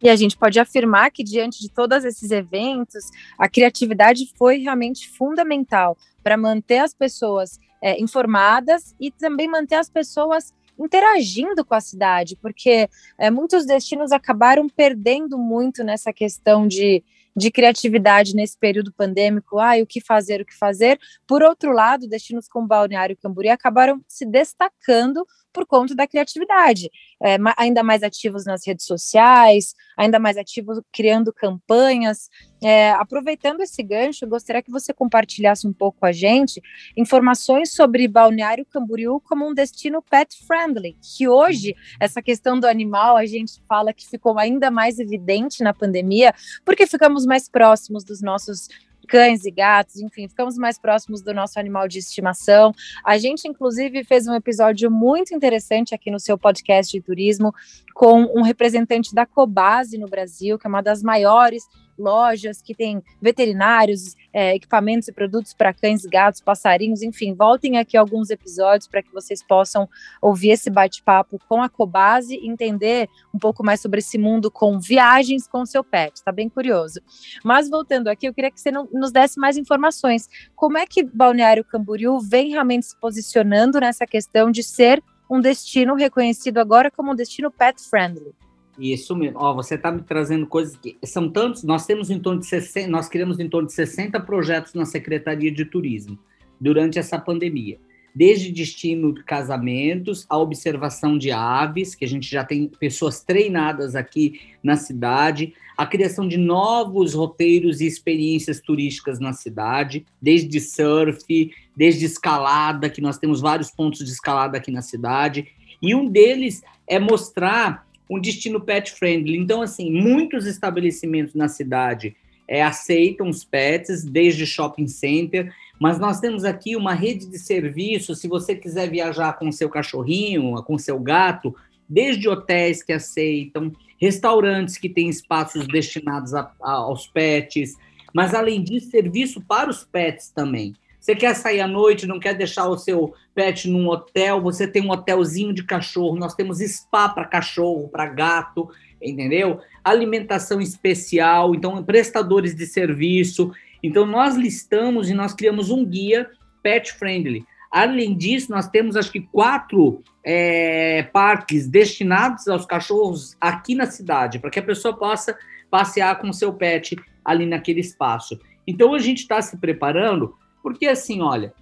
E 0.01 0.09
a 0.09 0.17
gente 0.17 0.37
pode 0.37 0.59
afirmar 0.59 1.11
que, 1.11 1.23
diante 1.23 1.61
de 1.61 1.69
todos 1.69 2.05
esses 2.05 2.31
eventos, 2.31 3.05
a 3.39 3.49
criatividade 3.49 4.33
foi 4.37 4.59
realmente 4.59 5.09
fundamental 5.09 5.97
para 6.23 6.37
manter 6.37 6.79
as 6.79 6.95
pessoas 6.95 7.59
é, 7.81 8.01
informadas 8.01 8.95
e 9.01 9.11
também 9.11 9.49
manter 9.49 9.77
as 9.77 9.91
pessoas 9.91 10.53
interagindo 10.79 11.65
com 11.65 11.75
a 11.75 11.81
cidade, 11.81 12.37
porque 12.37 12.89
é, 13.19 13.31
muitos 13.31 13.67
destinos 13.67 14.13
acabaram 14.13 14.69
perdendo 14.69 15.39
muito 15.39 15.85
nessa 15.85 16.13
questão 16.13 16.67
de, 16.67 17.05
de 17.37 17.51
criatividade 17.51 18.35
nesse 18.35 18.57
período 18.59 18.93
pandêmico, 18.93 19.59
ah, 19.59 19.77
o 19.83 19.87
que 19.87 20.01
fazer, 20.01 20.41
o 20.41 20.47
que 20.47 20.57
fazer. 20.57 20.99
Por 21.27 21.43
outro 21.43 21.73
lado, 21.73 22.09
destinos 22.09 22.49
como 22.49 22.67
Balneário 22.67 23.15
e 23.15 23.17
Camboriú 23.17 23.53
acabaram 23.53 24.01
se 24.09 24.25
destacando 24.25 25.27
por 25.53 25.67
conta 25.67 25.95
da 25.95 26.07
criatividade, 26.07 26.91
é, 27.23 27.37
ainda 27.57 27.83
mais 27.83 28.03
ativos 28.03 28.45
nas 28.45 28.67
redes 28.67 28.87
sociais, 28.87 29.75
ainda 29.97 30.19
mais 30.19 30.37
ativos 30.37 30.81
criando 30.93 31.33
campanhas. 31.33 32.29
É, 32.63 32.93
aproveitando 32.93 33.61
esse 33.61 33.83
gancho, 33.83 34.27
gostaria 34.27 34.63
que 34.63 34.71
você 34.71 34.93
compartilhasse 34.93 35.67
um 35.67 35.73
pouco 35.73 36.01
com 36.01 36.07
a 36.07 36.13
gente 36.13 36.61
informações 36.97 37.73
sobre 37.73 38.07
Balneário 38.07 38.65
Camboriú 38.65 39.21
como 39.21 39.49
um 39.49 39.55
destino 39.55 40.01
pet 40.01 40.35
friendly, 40.47 40.97
que 41.03 41.29
hoje 41.29 41.75
essa 42.01 42.23
questão 42.23 42.59
do 42.59 42.67
animal 42.67 43.17
a 43.17 43.27
gente 43.27 43.61
fala 43.69 43.93
que 43.93 44.09
ficou 44.09 44.39
ainda 44.39 44.71
mais 44.71 44.99
evidente 44.99 45.63
na 45.63 45.75
pandemia, 45.75 46.33
porque 46.65 46.87
ficamos 46.87 47.27
mais 47.27 47.49
próximos 47.49 48.05
dos 48.05 48.23
nossos 48.23 48.69
cães 49.13 49.45
e 49.45 49.51
gatos, 49.51 49.97
enfim, 49.97 50.27
ficamos 50.27 50.57
mais 50.57 50.79
próximos 50.79 51.21
do 51.21 51.35
nosso 51.35 51.61
animal 51.61 51.87
de 51.87 51.99
estimação. 51.99 52.75
A 53.05 53.19
gente, 53.19 53.47
inclusive, 53.47 54.03
fez 54.05 54.27
um 54.27 54.35
episódio 54.35 54.91
muito 54.91 55.35
interessante 55.35 55.95
aqui 55.95 56.11
no 56.11 56.19
seu 56.19 56.39
podcast 56.39 56.91
de 56.91 57.05
turismo 57.05 57.53
com 57.95 58.23
um 58.35 58.43
representante 58.43 59.15
da 59.15 59.27
Cobase 59.27 59.99
no 59.99 60.09
Brasil, 60.09 60.59
que 60.59 60.67
é 60.67 60.69
uma 60.69 60.83
das 60.83 61.03
maiores 61.03 61.65
lojas 61.99 62.61
que 62.63 62.75
tem 62.75 63.03
veterinários, 63.21 64.17
é, 64.33 64.55
equipamentos 64.55 65.09
e 65.09 65.13
produtos 65.13 65.55
para 65.55 65.73
cães, 65.73 66.05
gatos, 66.05 66.41
passarinhos, 66.41 67.03
enfim, 67.03 67.35
voltem 67.35 67.79
aqui 67.79 67.97
alguns 67.97 68.31
episódios 68.31 68.89
para 68.89 69.03
que 69.03 69.13
vocês 69.13 69.43
possam 69.43 69.89
ouvir 70.21 70.51
esse 70.51 70.71
bate-papo 70.71 71.39
com 71.49 71.63
a 71.63 71.69
Cobase 71.69 72.35
e 72.35 72.49
entender 72.49 73.09
um 73.33 73.39
pouco 73.39 73.65
mais 73.65 73.81
sobre 73.81 74.01
esse 74.01 74.19
mundo 74.19 74.51
com 74.51 74.79
viagens 74.81 75.47
com 75.47 75.65
seu 75.67 75.85
pet, 75.85 76.17
está 76.17 76.33
bem 76.33 76.49
curioso. 76.49 77.01
Mas 77.45 77.69
voltando 77.69 78.09
aqui, 78.09 78.27
eu 78.27 78.35
queria 78.35 78.51
que 78.51 78.61
você 78.61 78.71
nos 78.71 79.13
desse 79.13 79.39
mais 79.39 79.57
informações. 79.57 80.29
Como 80.57 80.79
é 80.79 80.87
que 80.87 81.03
Balneário 81.03 81.65
Camboriú 81.65 82.19
vem 82.19 82.51
realmente 82.51 82.87
se 82.87 82.97
posicionando 82.97 83.79
nessa 83.79 84.07
questão 84.07 84.51
de 84.51 84.63
ser 84.63 85.03
um 85.33 85.41
destino 85.41 85.95
reconhecido 85.95 86.59
agora 86.59 86.91
como 86.91 87.13
um 87.13 87.15
destino 87.15 87.51
pet 87.51 87.81
friendly? 87.89 88.35
Isso 88.79 89.17
mesmo. 89.17 89.39
Ó, 89.39 89.55
você 89.55 89.77
está 89.77 89.91
me 89.91 90.03
trazendo 90.03 90.47
coisas 90.47 90.77
que 90.77 90.99
são 91.05 91.31
tantos. 91.31 91.63
Nós 91.63 91.87
temos 91.87 92.11
em 92.11 92.21
torno 92.21 92.41
de 92.41 92.47
60, 92.47 92.89
nós 92.89 93.09
criamos 93.09 93.41
em 93.41 93.49
torno 93.49 93.67
de 93.67 93.73
60 93.73 94.21
projetos 94.21 94.75
na 94.75 94.85
Secretaria 94.85 95.51
de 95.51 95.65
Turismo 95.65 96.19
durante 96.61 96.99
essa 96.99 97.19
pandemia. 97.19 97.79
Desde 98.15 98.53
destino 98.53 99.13
de 99.15 99.23
casamentos, 99.25 100.27
a 100.29 100.37
observação 100.37 101.17
de 101.17 101.31
aves, 101.31 101.95
que 101.95 102.05
a 102.05 102.09
gente 102.09 102.31
já 102.31 102.45
tem 102.45 102.69
pessoas 102.69 103.23
treinadas 103.23 103.97
aqui 103.97 104.41
na 104.63 104.77
cidade, 104.77 105.55
a 105.77 105.87
criação 105.87 106.29
de 106.29 106.37
novos 106.37 107.15
roteiros 107.15 107.81
e 107.81 107.87
experiências 107.87 108.61
turísticas 108.61 109.19
na 109.19 109.33
cidade, 109.33 110.05
desde 110.21 110.61
surf, 110.61 111.51
desde 111.77 112.05
escalada, 112.05 112.91
que 112.91 113.01
nós 113.01 113.19
temos 113.19 113.41
vários 113.41 113.71
pontos 113.71 114.05
de 114.05 114.11
escalada 114.11 114.59
aqui 114.59 114.71
na 114.71 114.83
cidade. 114.83 115.49
E 115.81 115.95
um 115.95 116.07
deles 116.07 116.63
é 116.87 116.99
mostrar 116.99 117.87
um 118.09 118.21
destino 118.21 118.61
pet 118.61 118.93
friendly. 118.93 119.39
Então, 119.39 119.63
assim, 119.63 119.91
muitos 119.91 120.47
estabelecimentos 120.47 121.35
na 121.35 121.49
cidade 121.49 122.15
é, 122.47 122.63
aceitam 122.63 123.29
os 123.29 123.45
pets, 123.45 124.05
desde 124.05 124.45
shopping 124.45 124.87
center, 124.87 125.53
mas 125.83 125.99
nós 125.99 126.21
temos 126.21 126.45
aqui 126.45 126.77
uma 126.77 126.95
rede 126.95 127.27
de 127.27 127.41
serviços. 127.41 128.21
Se 128.21 128.29
você 128.29 128.55
quiser 128.55 128.89
viajar 128.89 129.33
com 129.33 129.51
seu 129.51 129.69
cachorrinho, 129.69 130.63
com 130.63 130.79
seu 130.79 130.97
gato, 130.97 131.53
desde 131.89 132.29
hotéis 132.29 132.85
que 132.85 132.93
aceitam, 132.93 133.73
restaurantes 134.01 134.79
que 134.79 134.89
têm 134.89 135.09
espaços 135.09 135.67
destinados 135.67 136.35
a, 136.35 136.53
a, 136.63 136.71
aos 136.71 137.09
pets, 137.09 137.77
mas 138.15 138.33
além 138.33 138.63
disso, 138.63 138.93
serviço 138.93 139.41
para 139.41 139.69
os 139.69 139.83
pets 139.83 140.31
também. 140.31 140.73
Você 141.01 141.17
quer 141.17 141.35
sair 141.35 141.61
à 141.61 141.67
noite, 141.67 142.07
não 142.07 142.21
quer 142.21 142.35
deixar 142.35 142.69
o 142.69 142.79
seu 142.79 143.13
pet 143.35 143.69
num 143.69 143.89
hotel, 143.89 144.41
você 144.41 144.69
tem 144.69 144.87
um 144.87 144.91
hotelzinho 144.93 145.53
de 145.53 145.65
cachorro, 145.65 146.15
nós 146.15 146.37
temos 146.37 146.59
spa 146.59 147.09
para 147.09 147.25
cachorro, 147.25 147.89
para 147.89 148.07
gato, 148.07 148.71
entendeu? 149.03 149.59
Alimentação 149.83 150.61
especial, 150.61 151.57
então 151.57 151.83
prestadores 151.83 152.55
de 152.55 152.67
serviço. 152.67 153.51
Então 153.83 154.07
nós 154.07 154.37
listamos 154.37 155.11
e 155.11 155.15
nós 155.15 155.35
criamos 155.35 155.71
um 155.71 155.85
guia 155.85 156.31
pet 156.63 156.93
friendly. 156.93 157.45
Além 157.71 158.15
disso, 158.15 158.51
nós 158.51 158.69
temos 158.69 158.97
acho 158.97 159.11
que 159.11 159.21
quatro 159.21 160.03
é, 160.25 161.05
parques 161.05 161.67
destinados 161.67 162.47
aos 162.47 162.67
cachorros 162.67 163.37
aqui 163.41 163.75
na 163.75 163.87
cidade, 163.87 164.39
para 164.39 164.51
que 164.51 164.59
a 164.59 164.63
pessoa 164.63 164.97
possa 164.97 165.37
passear 165.71 166.19
com 166.21 166.33
seu 166.33 166.53
pet 166.53 166.97
ali 167.25 167.47
naquele 167.47 167.81
espaço. 167.81 168.39
Então 168.67 168.95
a 168.95 168.99
gente 168.99 169.21
está 169.21 169.41
se 169.41 169.57
preparando 169.57 170.37
porque 170.63 170.87
assim, 170.87 171.23
olha, 171.23 171.53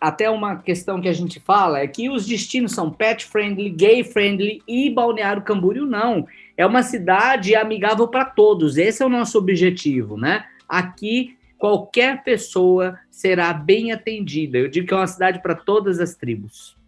até 0.00 0.30
uma 0.30 0.56
questão 0.56 1.00
que 1.00 1.08
a 1.08 1.12
gente 1.12 1.40
fala 1.40 1.80
é 1.80 1.86
que 1.86 2.08
os 2.08 2.24
destinos 2.24 2.72
são 2.72 2.90
pet 2.90 3.24
friendly, 3.24 3.68
gay 3.68 4.04
friendly 4.04 4.62
e 4.66 4.88
Balneário 4.88 5.42
Camboriú 5.42 5.84
não. 5.84 6.26
É 6.56 6.64
uma 6.64 6.82
cidade 6.82 7.54
amigável 7.56 8.06
para 8.06 8.24
todos. 8.24 8.76
Esse 8.76 9.02
é 9.02 9.06
o 9.06 9.10
nosso 9.10 9.36
objetivo, 9.36 10.16
né? 10.16 10.44
Aqui 10.68 11.36
qualquer 11.58 12.22
pessoa 12.22 12.98
será 13.10 13.52
bem 13.52 13.92
atendida. 13.92 14.56
Eu 14.58 14.68
digo 14.68 14.86
que 14.86 14.94
é 14.94 14.96
uma 14.96 15.06
cidade 15.06 15.42
para 15.42 15.54
todas 15.54 15.98
as 15.98 16.14
tribos. 16.14 16.78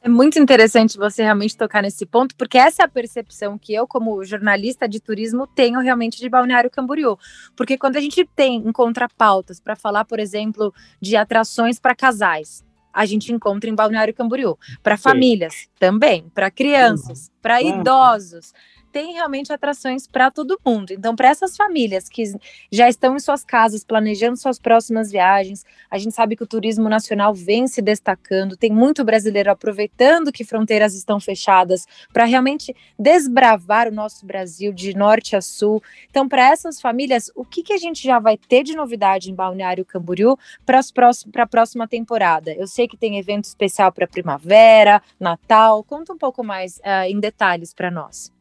É 0.00 0.08
muito 0.08 0.38
interessante 0.38 0.96
você 0.96 1.24
realmente 1.24 1.56
tocar 1.56 1.82
nesse 1.82 2.06
ponto, 2.06 2.34
porque 2.36 2.56
essa 2.56 2.82
é 2.82 2.84
a 2.84 2.88
percepção 2.88 3.58
que 3.58 3.74
eu, 3.74 3.86
como 3.86 4.24
jornalista 4.24 4.88
de 4.88 5.00
turismo, 5.00 5.46
tenho 5.46 5.80
realmente 5.80 6.18
de 6.18 6.28
Balneário 6.28 6.70
Camboriú. 6.70 7.18
Porque 7.56 7.76
quando 7.76 7.96
a 7.96 8.00
gente 8.00 8.24
tem 8.36 8.56
encontra 8.56 9.08
pautas 9.08 9.60
para 9.60 9.74
falar, 9.74 10.04
por 10.04 10.20
exemplo, 10.20 10.72
de 11.00 11.16
atrações 11.16 11.80
para 11.80 11.96
casais, 11.96 12.64
a 12.92 13.04
gente 13.04 13.32
encontra 13.32 13.68
em 13.68 13.74
Balneário 13.74 14.14
Camboriú. 14.14 14.56
Para 14.82 14.96
famílias 14.96 15.68
também, 15.80 16.28
para 16.32 16.50
crianças, 16.50 17.30
para 17.42 17.60
idosos 17.60 18.52
tem 18.98 19.12
realmente 19.12 19.52
atrações 19.52 20.08
para 20.08 20.28
todo 20.28 20.58
mundo. 20.66 20.92
Então, 20.92 21.14
para 21.14 21.28
essas 21.28 21.56
famílias 21.56 22.08
que 22.08 22.24
já 22.68 22.88
estão 22.88 23.14
em 23.14 23.20
suas 23.20 23.44
casas 23.44 23.84
planejando 23.84 24.36
suas 24.36 24.58
próximas 24.58 25.08
viagens, 25.08 25.64
a 25.88 25.96
gente 25.98 26.16
sabe 26.16 26.34
que 26.34 26.42
o 26.42 26.46
turismo 26.48 26.88
nacional 26.88 27.32
vem 27.32 27.68
se 27.68 27.80
destacando, 27.80 28.56
tem 28.56 28.72
muito 28.72 29.04
brasileiro 29.04 29.52
aproveitando 29.52 30.32
que 30.32 30.42
fronteiras 30.42 30.96
estão 30.96 31.20
fechadas 31.20 31.86
para 32.12 32.24
realmente 32.24 32.74
desbravar 32.98 33.86
o 33.86 33.94
nosso 33.94 34.26
Brasil 34.26 34.72
de 34.72 34.92
norte 34.96 35.36
a 35.36 35.40
sul. 35.40 35.80
Então, 36.10 36.28
para 36.28 36.50
essas 36.50 36.80
famílias, 36.80 37.30
o 37.36 37.44
que, 37.44 37.62
que 37.62 37.72
a 37.72 37.78
gente 37.78 38.02
já 38.02 38.18
vai 38.18 38.36
ter 38.36 38.64
de 38.64 38.74
novidade 38.74 39.30
em 39.30 39.34
Balneário 39.34 39.84
Camboriú 39.84 40.36
para 40.66 40.80
a 40.80 41.46
próxima 41.46 41.86
temporada? 41.86 42.52
Eu 42.52 42.66
sei 42.66 42.88
que 42.88 42.96
tem 42.96 43.16
evento 43.16 43.44
especial 43.44 43.92
para 43.92 44.08
primavera, 44.08 45.00
Natal. 45.20 45.84
Conta 45.84 46.12
um 46.12 46.18
pouco 46.18 46.42
mais 46.42 46.78
uh, 46.78 47.06
em 47.06 47.20
detalhes 47.20 47.72
para 47.72 47.92
nós. 47.92 48.36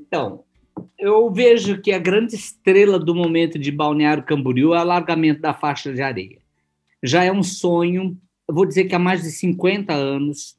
Então, 0.00 0.44
eu 0.98 1.30
vejo 1.30 1.80
que 1.80 1.92
a 1.92 1.98
grande 1.98 2.34
estrela 2.34 2.98
do 2.98 3.14
momento 3.14 3.58
de 3.58 3.70
Balneário 3.70 4.24
Camboriú 4.24 4.72
é 4.74 4.78
o 4.78 4.80
alargamento 4.80 5.40
da 5.40 5.52
faixa 5.52 5.92
de 5.92 6.00
areia. 6.00 6.38
Já 7.02 7.24
é 7.24 7.30
um 7.30 7.42
sonho, 7.42 8.16
vou 8.48 8.64
dizer 8.64 8.84
que 8.84 8.94
há 8.94 8.98
mais 8.98 9.22
de 9.22 9.30
50 9.30 9.92
anos, 9.92 10.56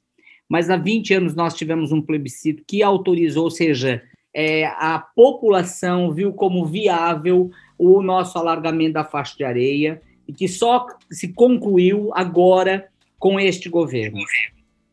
mas 0.47 0.69
há 0.69 0.77
20 0.77 1.13
anos 1.13 1.35
nós 1.35 1.55
tivemos 1.55 1.91
um 1.91 2.01
plebiscito 2.01 2.63
que 2.67 2.83
autorizou, 2.83 3.45
ou 3.45 3.51
seja, 3.51 4.03
é, 4.33 4.65
a 4.65 4.99
população 5.15 6.11
viu 6.11 6.33
como 6.33 6.65
viável 6.65 7.51
o 7.77 8.01
nosso 8.01 8.37
alargamento 8.37 8.93
da 8.93 9.03
faixa 9.03 9.35
de 9.35 9.43
areia 9.43 10.01
e 10.27 10.33
que 10.33 10.47
só 10.47 10.87
se 11.09 11.33
concluiu 11.33 12.11
agora 12.13 12.87
com 13.17 13.39
este 13.39 13.69
governo. 13.69 14.19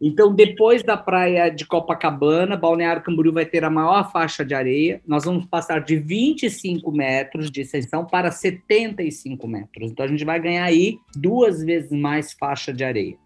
Então, 0.01 0.33
depois 0.33 0.85
da 0.85 0.97
praia 0.97 1.51
de 1.51 1.67
Copacabana, 1.67 2.57
Balneário 2.57 3.03
Camboriú 3.03 3.33
vai 3.33 3.45
ter 3.45 3.65
a 3.65 3.71
maior 3.71 4.13
faixa 4.13 4.45
de 4.45 4.55
areia. 4.55 5.03
Nós 5.05 5.25
vamos 5.25 5.45
passar 5.47 5.81
de 5.81 5.97
25 5.97 6.93
metros 6.93 7.51
de 7.51 7.63
extensão 7.63 8.05
para 8.05 8.31
75 8.31 9.49
metros. 9.49 9.91
Então, 9.91 10.07
a 10.07 10.09
gente 10.09 10.25
vai 10.25 10.39
ganhar 10.39 10.65
aí 10.65 10.99
duas 11.17 11.65
vezes 11.65 11.91
mais 11.91 12.33
faixa 12.33 12.73
de 12.73 12.85
areia. 12.85 13.17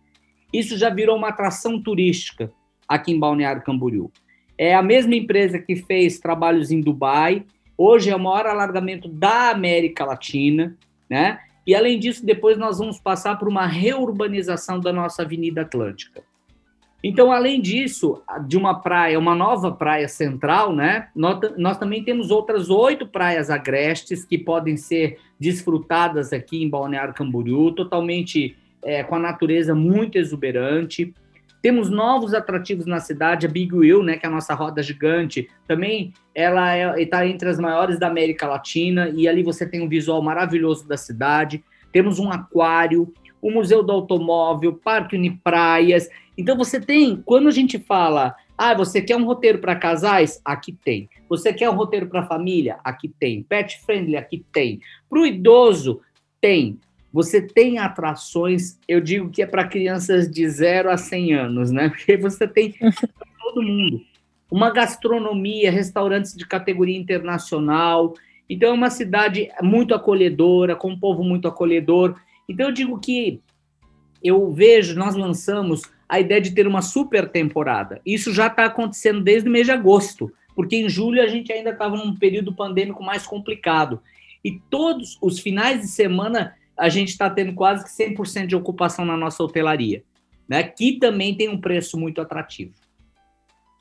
Isso 0.51 0.79
já 0.79 0.89
virou 0.89 1.17
uma 1.17 1.29
atração 1.29 1.81
turística 1.81 2.51
aqui 2.89 3.13
em 3.13 3.19
Balneário 3.19 3.63
Camboriú. 3.63 4.11
É 4.57 4.75
a 4.75 4.83
mesma 4.83 5.15
empresa 5.15 5.59
que 5.59 5.77
fez 5.77 6.19
trabalhos 6.19 6.71
em 6.71 6.81
Dubai. 6.81 7.45
Hoje 7.77 8.11
é 8.11 8.17
o 8.17 8.21
maior 8.21 8.47
alargamento 8.47 9.09
da 9.09 9.51
América 9.51 10.07
Latina, 10.07 10.77
né? 11.09 11.39
E 11.67 11.75
além 11.75 11.99
disso, 11.99 12.25
depois 12.25 12.57
nós 12.57 12.79
vamos 12.79 12.99
passar 12.99 13.39
por 13.39 13.47
uma 13.49 13.67
reurbanização 13.67 14.81
da 14.81 14.93
nossa 14.93 15.23
Avenida 15.23 15.63
Atlântica. 15.63 16.23
Então, 17.03 17.33
além 17.33 17.61
disso, 17.61 18.23
de 18.47 18.57
uma 18.57 18.81
praia, 18.81 19.19
uma 19.19 19.35
nova 19.35 19.73
praia 19.73 20.07
central, 20.07 20.73
né? 20.73 21.09
Nós, 21.17 21.41
nós, 21.57 21.77
também 21.77 22.05
temos 22.05 22.31
outras 22.31 22.71
oito 22.71 23.07
praias 23.07 23.51
agrestes 23.51 24.25
que 24.25 24.39
podem 24.39 24.77
ser 24.77 25.19
desfrutadas 25.39 26.33
aqui 26.33 26.63
em 26.63 26.71
Balneário 26.71 27.13
Camboriú, 27.13 27.73
totalmente 27.73 28.57
é, 28.85 29.03
com 29.03 29.17
a 29.17 29.19
natureza 29.19 29.75
muito 29.75 30.17
exuberante. 30.17 31.13
Temos 31.61 31.91
novos 31.91 32.35
atrativos 32.35 32.87
na 32.87 32.99
cidade, 32.99 33.47
a 33.47 33.49
Big 33.49 33.73
Wheel, 33.75 34.03
né, 34.03 34.17
que 34.17 34.27
é 34.27 34.29
a 34.29 34.33
nossa 34.33 34.53
roda 34.53 34.83
gigante, 34.83 35.49
também 35.67 36.13
ela 36.35 37.01
está 37.01 37.25
é, 37.25 37.29
entre 37.29 37.49
as 37.49 37.59
maiores 37.59 37.99
da 37.99 38.09
América 38.09 38.49
Latina 38.49 39.09
e 39.09 39.29
ali 39.29 39.43
você 39.43 39.65
tem 39.65 39.81
um 39.81 39.89
visual 39.89 40.21
maravilhoso 40.21 40.87
da 40.89 40.97
cidade. 40.97 41.63
Temos 41.93 42.19
um 42.19 42.33
aquário, 42.33 43.13
o 43.43 43.51
Museu 43.51 43.83
do 43.83 43.91
Automóvel, 43.91 44.75
Parque 44.75 45.17
Unipraias. 45.17 46.09
Então 46.39 46.57
você 46.57 46.81
tem, 46.81 47.21
quando 47.27 47.49
a 47.49 47.51
gente 47.51 47.79
fala, 47.81 48.37
ah, 48.57 48.73
você 48.73 49.03
quer 49.03 49.17
um 49.17 49.25
roteiro 49.25 49.59
para 49.59 49.75
casais? 49.75 50.41
Aqui 50.45 50.73
tem. 50.73 51.11
Você 51.29 51.53
quer 51.53 51.69
um 51.69 51.75
roteiro 51.75 52.07
para 52.07 52.23
família? 52.23 52.79
Aqui 52.85 53.09
tem. 53.09 53.43
Pet 53.43 53.81
friendly? 53.85 54.17
Aqui 54.17 54.45
tem. 54.53 54.81
Para 55.11 55.19
o 55.19 55.27
idoso? 55.27 56.01
Tem. 56.41 56.79
Você 57.13 57.43
tem 57.43 57.79
atrações, 57.79 58.79
eu 58.89 58.99
digo 59.01 59.29
que 59.29 59.43
é 59.43 59.47
para 59.47 59.69
crianças 59.69 60.31
de 60.31 60.49
0 60.49 60.91
a 60.91 60.97
100 60.97 61.35
anos, 61.35 61.71
né? 61.71 61.91
Porque 61.91 62.17
você 62.17 62.47
tem 62.47 62.75
todo 63.43 63.63
mundo. 63.63 64.01
Uma 64.51 64.71
gastronomia, 64.71 65.71
restaurantes 65.71 66.35
de 66.35 66.47
categoria 66.47 66.97
internacional. 66.97 68.15
Então 68.49 68.71
é 68.71 68.73
uma 68.73 68.91
cidade 68.91 69.51
muito 69.61 69.95
acolhedora, 69.95 70.77
com 70.77 70.91
um 70.91 70.99
povo 70.99 71.23
muito 71.23 71.49
acolhedor. 71.49 72.17
Então 72.49 72.67
eu 72.67 72.73
digo 72.73 72.99
que 72.99 73.41
eu 74.23 74.53
vejo, 74.53 74.97
nós 74.97 75.15
lançamos 75.15 75.83
a 76.09 76.21
ideia 76.21 76.41
de 76.41 76.53
ter 76.53 76.67
uma 76.67 76.83
super 76.83 77.29
temporada. 77.29 78.01
Isso 78.05 78.33
já 78.33 78.47
está 78.47 78.67
acontecendo 78.67 79.21
desde 79.21 79.49
o 79.49 79.53
mês 79.53 79.67
de 79.67 79.73
agosto, 79.73 80.31
porque 80.55 80.77
em 80.77 80.89
julho 80.89 81.23
a 81.23 81.27
gente 81.27 81.53
ainda 81.53 81.71
estava 81.71 81.97
num 81.97 82.15
período 82.15 82.55
pandêmico 82.55 83.03
mais 83.03 83.27
complicado. 83.27 84.01
E 84.45 84.61
todos 84.71 85.19
os 85.23 85.39
finais 85.39 85.81
de 85.81 85.89
semana 85.89 86.55
a 86.77 86.89
gente 86.89 87.09
está 87.09 87.31
tendo 87.31 87.55
quase 87.55 87.85
que 87.85 87.91
100% 87.91 88.47
de 88.47 88.57
ocupação 88.57 89.05
na 89.05 89.17
nossa 89.17 89.43
hotelaria, 89.43 90.03
né? 90.49 90.63
que 90.63 90.99
também 90.99 91.35
tem 91.35 91.49
um 91.49 91.61
preço 91.61 91.99
muito 91.99 92.21
atrativo. 92.21 92.73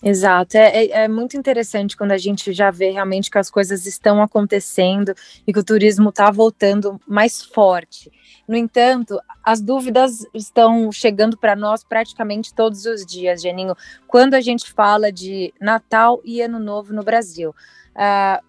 Exato, 0.04 0.58
é, 0.58 0.86
é, 0.86 1.04
é, 1.04 1.08
muito 1.08 1.38
interessante 1.38 1.96
quando 1.96 2.12
a 2.12 2.18
gente 2.18 2.52
já 2.54 2.72
vê 2.72 2.90
realmente 2.90 3.30
que 3.30 3.38
as 3.38 3.52
coisas 3.52 3.86
estão 3.86 4.20
acontecendo 4.20 5.14
e 5.46 5.54
que 5.54 5.60
o 5.60 5.64
turismo 5.64 6.10
está 6.10 6.32
voltando 6.32 7.00
mais 7.08 7.44
forte. 7.44 8.12
No 8.48 8.56
entanto, 8.56 9.20
as 9.44 9.62
dúvidas 9.62 10.26
estão 10.34 10.92
chegando 10.92 11.38
para 11.38 11.56
nós 11.56 11.84
praticamente 11.84 12.52
todos 12.52 12.86
os 12.86 13.06
dias, 13.06 13.44
Geninho, 13.44 13.76
quando 14.08 14.34
a 14.34 14.42
gente 14.42 14.72
fala 14.72 15.12
de 15.12 15.54
Natal 15.62 16.20
e 16.26 16.42
Ano 16.42 16.58
Novo 16.58 16.94
no 16.94 17.04
Brasil. 17.04 17.54
Uh, 17.92 18.44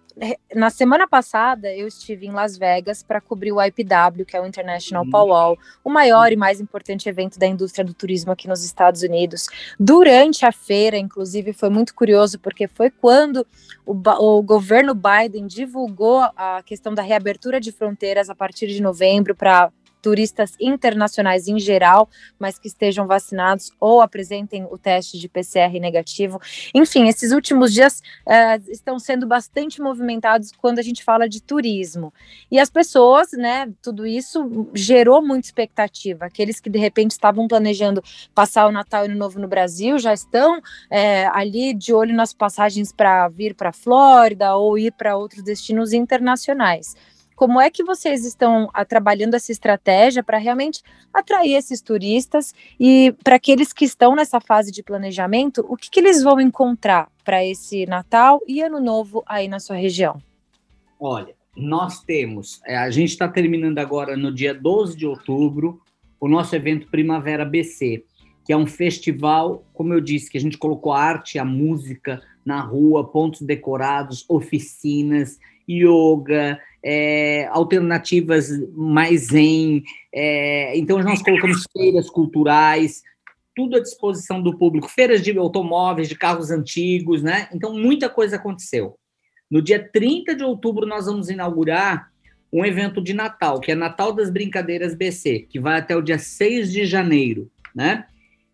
na 0.55 0.69
semana 0.69 1.07
passada 1.07 1.73
eu 1.73 1.87
estive 1.87 2.27
em 2.27 2.31
Las 2.31 2.57
Vegas 2.57 3.01
para 3.01 3.19
cobrir 3.19 3.51
o 3.51 3.61
IPW, 3.61 4.25
que 4.25 4.37
é 4.37 4.41
o 4.41 4.45
International 4.45 5.03
uhum. 5.03 5.09
Powwow, 5.09 5.57
o 5.83 5.89
maior 5.89 6.31
e 6.31 6.35
mais 6.35 6.61
importante 6.61 7.09
evento 7.09 7.39
da 7.39 7.47
indústria 7.47 7.83
do 7.83 7.93
turismo 7.93 8.31
aqui 8.31 8.47
nos 8.47 8.63
Estados 8.63 9.01
Unidos. 9.01 9.47
Durante 9.79 10.45
a 10.45 10.51
feira, 10.51 10.97
inclusive, 10.97 11.51
foi 11.51 11.69
muito 11.69 11.95
curioso 11.95 12.39
porque 12.39 12.67
foi 12.67 12.91
quando 12.91 13.45
o, 13.85 13.93
o 13.93 14.41
governo 14.43 14.93
Biden 14.93 15.47
divulgou 15.47 16.21
a 16.37 16.61
questão 16.63 16.93
da 16.93 17.01
reabertura 17.01 17.59
de 17.59 17.71
fronteiras 17.71 18.29
a 18.29 18.35
partir 18.35 18.67
de 18.67 18.81
novembro 18.81 19.35
para 19.35 19.71
turistas 20.03 20.53
internacionais 20.59 21.47
em 21.47 21.57
geral, 21.57 22.09
mas 22.37 22.59
que 22.59 22.67
estejam 22.67 23.07
vacinados 23.07 23.71
ou 23.79 24.01
apresentem 24.01 24.67
o 24.69 24.77
teste 24.77 25.17
de 25.17 25.29
PCR 25.29 25.79
negativo. 25.79 26.41
Enfim, 26.75 27.07
esses 27.07 27.31
últimos 27.31 27.73
dias 27.73 28.03
uh, 28.27 28.69
estão 28.69 28.99
sendo 28.99 29.25
bastante 29.25 29.81
movimentados 29.81 30.51
quando 30.51 30.79
a 30.79 30.81
gente 30.81 31.01
fala 31.03 31.27
de 31.27 31.41
turismo. 31.41 32.13
E 32.51 32.59
as 32.59 32.69
pessoas, 32.69 33.31
né, 33.31 33.71
tudo 33.81 34.05
isso 34.05 34.69
gerou 34.73 35.25
muita 35.25 35.47
expectativa. 35.47 36.25
Aqueles 36.25 36.59
que 36.59 36.69
de 36.69 36.77
repente 36.77 37.11
estavam 37.11 37.47
planejando 37.47 38.03
passar 38.35 38.67
o 38.67 38.71
Natal 38.73 39.05
e 39.05 39.09
o 39.09 39.15
Novo 39.15 39.39
no 39.39 39.47
Brasil 39.47 39.97
já 39.97 40.13
estão 40.13 40.61
é, 40.91 41.27
ali 41.27 41.73
de 41.73 41.93
olho 41.93 42.13
nas 42.13 42.33
passagens 42.33 42.91
para 42.91 43.29
vir 43.29 43.55
para 43.55 43.69
a 43.69 43.73
Flórida 43.73 44.57
ou 44.57 44.77
ir 44.77 44.91
para 44.91 45.15
outros 45.15 45.41
destinos 45.43 45.93
internacionais. 45.93 46.93
Como 47.35 47.59
é 47.59 47.69
que 47.69 47.83
vocês 47.83 48.25
estão 48.25 48.69
a, 48.73 48.81
ah, 48.81 48.85
trabalhando 48.85 49.35
essa 49.35 49.51
estratégia 49.51 50.23
para 50.23 50.37
realmente 50.37 50.81
atrair 51.13 51.53
esses 51.53 51.81
turistas 51.81 52.53
e 52.79 53.13
para 53.23 53.35
aqueles 53.35 53.73
que 53.73 53.85
estão 53.85 54.15
nessa 54.15 54.39
fase 54.39 54.71
de 54.71 54.83
planejamento, 54.83 55.65
o 55.67 55.75
que, 55.75 55.89
que 55.89 55.99
eles 55.99 56.23
vão 56.23 56.39
encontrar 56.39 57.09
para 57.23 57.43
esse 57.43 57.85
Natal 57.85 58.41
e 58.47 58.61
Ano 58.61 58.79
Novo 58.79 59.23
aí 59.25 59.47
na 59.47 59.59
sua 59.59 59.75
região? 59.75 60.21
Olha, 60.99 61.35
nós 61.55 62.01
temos, 62.01 62.61
é, 62.65 62.77
a 62.77 62.89
gente 62.89 63.09
está 63.09 63.27
terminando 63.27 63.77
agora 63.79 64.17
no 64.17 64.33
dia 64.33 64.53
12 64.53 64.97
de 64.97 65.05
outubro 65.05 65.81
o 66.19 66.27
nosso 66.27 66.55
evento 66.55 66.87
Primavera 66.87 67.45
BC, 67.45 68.03
que 68.45 68.51
é 68.51 68.57
um 68.57 68.65
festival, 68.65 69.63
como 69.73 69.93
eu 69.93 70.01
disse, 70.01 70.29
que 70.29 70.37
a 70.37 70.41
gente 70.41 70.57
colocou 70.57 70.91
a 70.91 71.01
arte, 71.01 71.37
a 71.37 71.45
música 71.45 72.21
na 72.45 72.61
rua, 72.61 73.07
pontos 73.07 73.41
decorados, 73.41 74.25
oficinas, 74.27 75.39
yoga, 75.69 76.59
é, 76.83 77.47
alternativas 77.51 78.49
mais 78.73 79.27
zen. 79.27 79.83
É, 80.13 80.77
então, 80.77 80.99
nós 80.99 81.21
colocamos 81.21 81.63
feiras 81.71 82.09
culturais, 82.09 83.01
tudo 83.55 83.77
à 83.77 83.79
disposição 83.79 84.41
do 84.41 84.57
público, 84.57 84.89
feiras 84.89 85.21
de 85.21 85.37
automóveis, 85.37 86.09
de 86.09 86.15
carros 86.15 86.51
antigos, 86.51 87.21
né? 87.21 87.47
Então, 87.53 87.73
muita 87.73 88.09
coisa 88.09 88.35
aconteceu. 88.35 88.97
No 89.49 89.61
dia 89.61 89.87
30 89.91 90.35
de 90.35 90.43
outubro, 90.43 90.87
nós 90.87 91.05
vamos 91.05 91.29
inaugurar 91.29 92.11
um 92.51 92.63
evento 92.65 93.01
de 93.01 93.13
Natal, 93.13 93.59
que 93.59 93.71
é 93.71 93.75
Natal 93.75 94.13
das 94.13 94.29
Brincadeiras 94.29 94.93
BC, 94.93 95.47
que 95.49 95.59
vai 95.59 95.79
até 95.79 95.95
o 95.95 96.01
dia 96.01 96.19
6 96.19 96.71
de 96.71 96.85
janeiro, 96.85 97.49
né? 97.75 98.05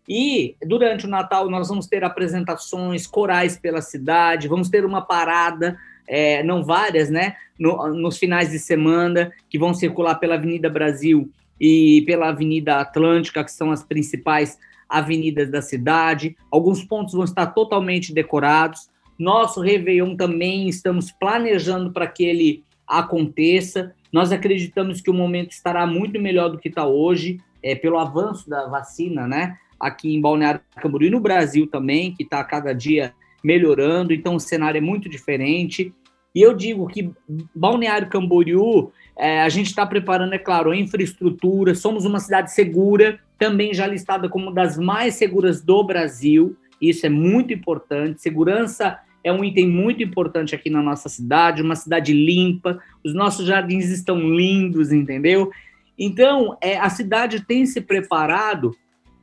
E 0.08 0.56
durante 0.62 1.06
o 1.06 1.08
Natal 1.08 1.48
nós 1.48 1.68
vamos 1.68 1.86
ter 1.86 2.02
apresentações 2.02 3.06
corais 3.06 3.56
pela 3.56 3.80
cidade, 3.80 4.48
vamos 4.48 4.68
ter 4.68 4.84
uma 4.84 5.02
parada 5.02 5.78
é, 6.10 6.42
não 6.42 6.64
várias, 6.64 7.08
né, 7.08 7.36
no, 7.56 7.94
nos 7.94 8.18
finais 8.18 8.50
de 8.50 8.58
semana, 8.58 9.32
que 9.48 9.56
vão 9.56 9.72
circular 9.72 10.16
pela 10.16 10.34
Avenida 10.34 10.68
Brasil 10.68 11.30
e 11.60 12.02
pela 12.04 12.30
Avenida 12.30 12.80
Atlântica, 12.80 13.44
que 13.44 13.52
são 13.52 13.70
as 13.70 13.84
principais 13.84 14.58
avenidas 14.88 15.48
da 15.48 15.62
cidade. 15.62 16.36
Alguns 16.50 16.82
pontos 16.82 17.14
vão 17.14 17.24
estar 17.24 17.46
totalmente 17.46 18.12
decorados. 18.12 18.90
Nosso 19.16 19.60
Réveillon 19.60 20.16
também 20.16 20.68
estamos 20.68 21.12
planejando 21.12 21.92
para 21.92 22.08
que 22.08 22.24
ele 22.24 22.64
aconteça. 22.88 23.94
Nós 24.12 24.32
acreditamos 24.32 25.00
que 25.00 25.10
o 25.10 25.14
momento 25.14 25.52
estará 25.52 25.86
muito 25.86 26.20
melhor 26.20 26.48
do 26.48 26.58
que 26.58 26.68
está 26.68 26.84
hoje, 26.84 27.38
é, 27.62 27.76
pelo 27.76 27.98
avanço 27.98 28.50
da 28.50 28.66
vacina, 28.66 29.28
né? 29.28 29.56
Aqui 29.78 30.12
em 30.12 30.20
Balneário 30.20 30.60
Camboriú 30.82 31.08
e 31.08 31.10
no 31.10 31.20
Brasil 31.20 31.68
também, 31.68 32.12
que 32.12 32.24
está 32.24 32.42
cada 32.42 32.72
dia 32.72 33.14
melhorando, 33.44 34.12
então 34.12 34.34
o 34.34 34.40
cenário 34.40 34.78
é 34.78 34.80
muito 34.80 35.08
diferente. 35.08 35.94
E 36.34 36.40
eu 36.42 36.54
digo 36.54 36.86
que 36.86 37.10
Balneário 37.54 38.08
Camboriú, 38.08 38.92
é, 39.18 39.42
a 39.42 39.48
gente 39.48 39.66
está 39.66 39.84
preparando, 39.84 40.32
é 40.32 40.38
claro, 40.38 40.70
a 40.70 40.76
infraestrutura, 40.76 41.74
somos 41.74 42.04
uma 42.04 42.20
cidade 42.20 42.52
segura, 42.52 43.18
também 43.38 43.74
já 43.74 43.86
listada 43.86 44.28
como 44.28 44.52
das 44.52 44.78
mais 44.78 45.14
seguras 45.14 45.62
do 45.62 45.82
Brasil, 45.82 46.56
isso 46.80 47.04
é 47.04 47.08
muito 47.08 47.52
importante. 47.52 48.22
Segurança 48.22 48.98
é 49.22 49.32
um 49.32 49.44
item 49.44 49.68
muito 49.68 50.02
importante 50.02 50.54
aqui 50.54 50.70
na 50.70 50.82
nossa 50.82 51.08
cidade, 51.08 51.62
uma 51.62 51.76
cidade 51.76 52.12
limpa, 52.12 52.78
os 53.04 53.12
nossos 53.12 53.46
jardins 53.46 53.90
estão 53.90 54.18
lindos, 54.18 54.92
entendeu? 54.92 55.50
Então, 55.98 56.56
é, 56.60 56.78
a 56.78 56.88
cidade 56.88 57.44
tem 57.44 57.66
se 57.66 57.80
preparado 57.80 58.74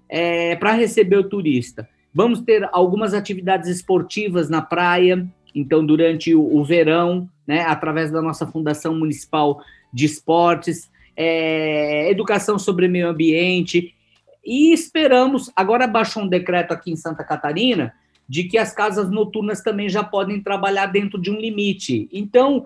é, 0.09 0.55
para 0.57 0.73
receber 0.73 1.17
o 1.17 1.27
turista. 1.27 1.89
Vamos 2.13 2.41
ter 2.41 2.67
algumas 2.71 3.13
atividades 3.13 3.69
esportivas 3.69 4.49
na 4.49 4.61
praia, 4.61 5.27
então, 5.53 5.85
durante 5.85 6.33
o, 6.33 6.55
o 6.55 6.63
verão, 6.63 7.29
né, 7.45 7.61
através 7.61 8.11
da 8.11 8.21
nossa 8.21 8.45
Fundação 8.45 8.95
Municipal 8.95 9.61
de 9.93 10.05
Esportes, 10.05 10.89
é, 11.15 12.09
educação 12.11 12.59
sobre 12.59 12.87
meio 12.87 13.09
ambiente, 13.09 13.93
e 14.45 14.71
esperamos, 14.71 15.51
agora 15.55 15.87
baixou 15.87 16.23
um 16.23 16.27
decreto 16.27 16.71
aqui 16.71 16.91
em 16.91 16.95
Santa 16.95 17.23
Catarina, 17.23 17.93
de 18.29 18.43
que 18.43 18.57
as 18.57 18.73
casas 18.73 19.09
noturnas 19.09 19.61
também 19.61 19.89
já 19.89 20.03
podem 20.03 20.41
trabalhar 20.41 20.87
dentro 20.87 21.19
de 21.19 21.31
um 21.31 21.39
limite. 21.39 22.09
Então, 22.11 22.65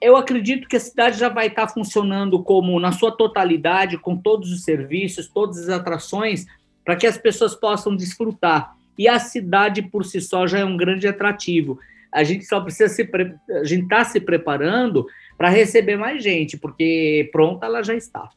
eu 0.00 0.16
acredito 0.16 0.68
que 0.68 0.76
a 0.76 0.80
cidade 0.80 1.18
já 1.18 1.28
vai 1.28 1.48
estar 1.48 1.68
funcionando 1.68 2.42
como 2.42 2.78
na 2.78 2.92
sua 2.92 3.10
totalidade, 3.10 3.98
com 3.98 4.16
todos 4.16 4.52
os 4.52 4.62
serviços, 4.62 5.28
todas 5.28 5.58
as 5.58 5.68
atrações, 5.68 6.46
para 6.84 6.96
que 6.96 7.06
as 7.06 7.18
pessoas 7.18 7.54
possam 7.54 7.96
desfrutar. 7.96 8.76
E 8.96 9.08
a 9.08 9.18
cidade 9.18 9.82
por 9.82 10.04
si 10.04 10.20
só 10.20 10.46
já 10.46 10.58
é 10.58 10.64
um 10.64 10.76
grande 10.76 11.06
atrativo. 11.06 11.78
A 12.12 12.24
gente 12.24 12.44
só 12.44 12.60
precisa 12.60 12.92
se 12.92 13.04
pre... 13.04 13.34
a 13.50 13.64
gente 13.64 13.84
está 13.84 14.04
se 14.04 14.20
preparando 14.20 15.06
para 15.36 15.48
receber 15.48 15.96
mais 15.96 16.22
gente, 16.22 16.56
porque 16.56 17.28
pronta 17.32 17.66
ela 17.66 17.82
já 17.82 17.94
está. 17.94 18.28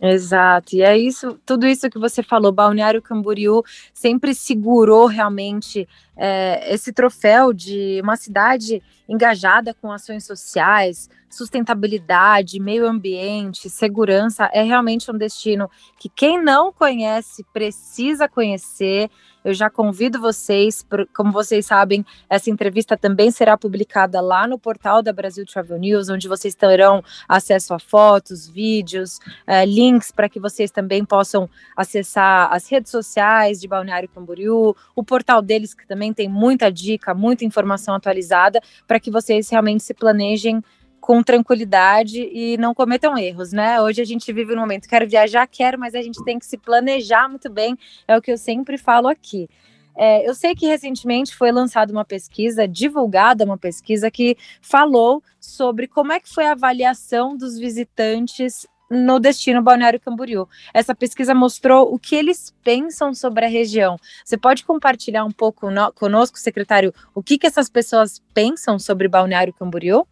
Exato, 0.00 0.76
e 0.76 0.82
é 0.82 0.96
isso, 0.96 1.40
tudo 1.44 1.66
isso 1.66 1.90
que 1.90 1.98
você 1.98 2.22
falou, 2.22 2.52
Balneário 2.52 3.02
Camboriú 3.02 3.64
sempre 3.92 4.32
segurou 4.32 5.06
realmente 5.06 5.88
é, 6.16 6.72
esse 6.72 6.92
troféu 6.92 7.52
de 7.52 8.00
uma 8.00 8.14
cidade 8.14 8.80
engajada 9.08 9.72
com 9.72 9.90
ações 9.90 10.24
sociais, 10.26 11.08
sustentabilidade, 11.30 12.60
meio 12.60 12.86
ambiente, 12.86 13.68
segurança, 13.68 14.48
é 14.52 14.62
realmente 14.62 15.10
um 15.10 15.16
destino 15.16 15.70
que 15.98 16.08
quem 16.08 16.42
não 16.42 16.72
conhece 16.72 17.44
precisa 17.52 18.28
conhecer. 18.28 19.10
Eu 19.44 19.54
já 19.54 19.70
convido 19.70 20.20
vocês, 20.20 20.84
como 21.14 21.32
vocês 21.32 21.64
sabem, 21.64 22.04
essa 22.28 22.50
entrevista 22.50 22.96
também 22.96 23.30
será 23.30 23.56
publicada 23.56 24.20
lá 24.20 24.46
no 24.46 24.58
portal 24.58 25.00
da 25.00 25.12
Brasil 25.12 25.46
Travel 25.46 25.78
News, 25.78 26.08
onde 26.08 26.28
vocês 26.28 26.54
terão 26.54 27.02
acesso 27.26 27.72
a 27.72 27.78
fotos, 27.78 28.48
vídeos, 28.48 29.20
é, 29.46 29.64
links 29.64 30.10
para 30.10 30.28
que 30.28 30.40
vocês 30.40 30.70
também 30.70 31.04
possam 31.04 31.48
acessar 31.76 32.52
as 32.52 32.68
redes 32.68 32.90
sociais 32.90 33.60
de 33.60 33.68
Balneário 33.68 34.08
Camboriú, 34.08 34.74
o 34.94 35.04
portal 35.04 35.40
deles 35.40 35.72
que 35.72 35.86
também 35.86 36.12
tem 36.12 36.28
muita 36.28 36.70
dica, 36.70 37.14
muita 37.14 37.44
informação 37.44 37.94
atualizada 37.94 38.60
para 38.86 38.97
que 39.00 39.10
vocês 39.10 39.48
realmente 39.48 39.82
se 39.82 39.94
planejem 39.94 40.62
com 41.00 41.22
tranquilidade 41.22 42.20
e 42.32 42.56
não 42.58 42.74
cometam 42.74 43.16
erros, 43.16 43.52
né? 43.52 43.80
Hoje 43.80 44.02
a 44.02 44.04
gente 44.04 44.32
vive 44.32 44.54
no 44.54 44.60
momento, 44.60 44.88
quero 44.88 45.08
viajar, 45.08 45.46
quero, 45.46 45.78
mas 45.78 45.94
a 45.94 46.02
gente 46.02 46.22
tem 46.24 46.38
que 46.38 46.44
se 46.44 46.58
planejar 46.58 47.28
muito 47.28 47.48
bem, 47.48 47.76
é 48.06 48.16
o 48.16 48.20
que 48.20 48.30
eu 48.30 48.36
sempre 48.36 48.76
falo 48.76 49.08
aqui. 49.08 49.48
É, 49.96 50.28
eu 50.28 50.34
sei 50.34 50.54
que 50.54 50.66
recentemente 50.66 51.34
foi 51.34 51.50
lançada 51.50 51.92
uma 51.92 52.04
pesquisa, 52.04 52.68
divulgada 52.68 53.44
uma 53.44 53.58
pesquisa 53.58 54.10
que 54.10 54.36
falou 54.60 55.22
sobre 55.40 55.88
como 55.88 56.12
é 56.12 56.20
que 56.20 56.28
foi 56.28 56.46
a 56.46 56.52
avaliação 56.52 57.36
dos 57.36 57.58
visitantes 57.58 58.64
no 58.90 59.18
destino 59.18 59.62
Balneário 59.62 60.00
Camboriú. 60.00 60.48
Essa 60.72 60.94
pesquisa 60.94 61.34
mostrou 61.34 61.92
o 61.92 61.98
que 61.98 62.14
eles 62.14 62.54
pensam 62.62 63.14
sobre 63.14 63.44
a 63.44 63.48
região. 63.48 63.96
Você 64.24 64.36
pode 64.36 64.64
compartilhar 64.64 65.24
um 65.24 65.30
pouco 65.30 65.70
no, 65.70 65.92
conosco, 65.92 66.38
secretário, 66.38 66.92
o 67.14 67.22
que, 67.22 67.38
que 67.38 67.46
essas 67.46 67.68
pessoas 67.68 68.22
pensam 68.32 68.78
sobre 68.78 69.08
Balneário 69.08 69.52
Camboriú? 69.52 70.06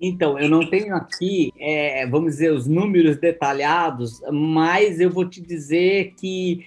Então, 0.00 0.36
eu 0.36 0.48
não 0.48 0.68
tenho 0.68 0.96
aqui, 0.96 1.52
é, 1.60 2.04
vamos 2.08 2.32
dizer, 2.32 2.52
os 2.52 2.66
números 2.66 3.18
detalhados, 3.18 4.20
mas 4.32 4.98
eu 4.98 5.08
vou 5.08 5.28
te 5.28 5.40
dizer 5.40 6.14
que, 6.18 6.66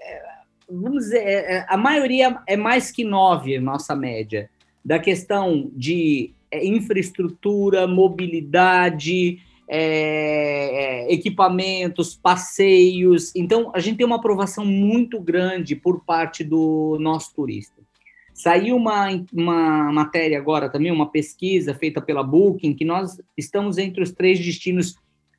é, 0.00 0.22
vamos 0.70 1.04
dizer, 1.06 1.18
é, 1.18 1.56
é 1.56 1.66
a 1.68 1.76
maioria 1.76 2.38
é 2.46 2.56
mais 2.56 2.92
que 2.92 3.02
nove, 3.02 3.58
nossa 3.58 3.96
média, 3.96 4.48
da 4.84 5.00
questão 5.00 5.68
de 5.74 6.30
é, 6.48 6.64
infraestrutura, 6.64 7.88
mobilidade, 7.88 9.40
é, 9.68 11.12
equipamentos, 11.12 12.14
passeios. 12.14 13.34
Então, 13.34 13.70
a 13.74 13.80
gente 13.80 13.96
tem 13.96 14.06
uma 14.06 14.16
aprovação 14.16 14.64
muito 14.64 15.20
grande 15.20 15.74
por 15.74 16.04
parte 16.04 16.44
do 16.44 16.96
nosso 17.00 17.34
turista. 17.34 17.74
Saiu 18.32 18.76
uma, 18.76 19.08
uma 19.32 19.92
matéria 19.92 20.38
agora 20.38 20.68
também, 20.68 20.92
uma 20.92 21.10
pesquisa 21.10 21.74
feita 21.74 22.00
pela 22.00 22.22
Booking, 22.22 22.74
que 22.74 22.84
nós 22.84 23.18
estamos 23.36 23.78
entre 23.78 24.02
os 24.02 24.12
três 24.12 24.38
destinos 24.38 24.96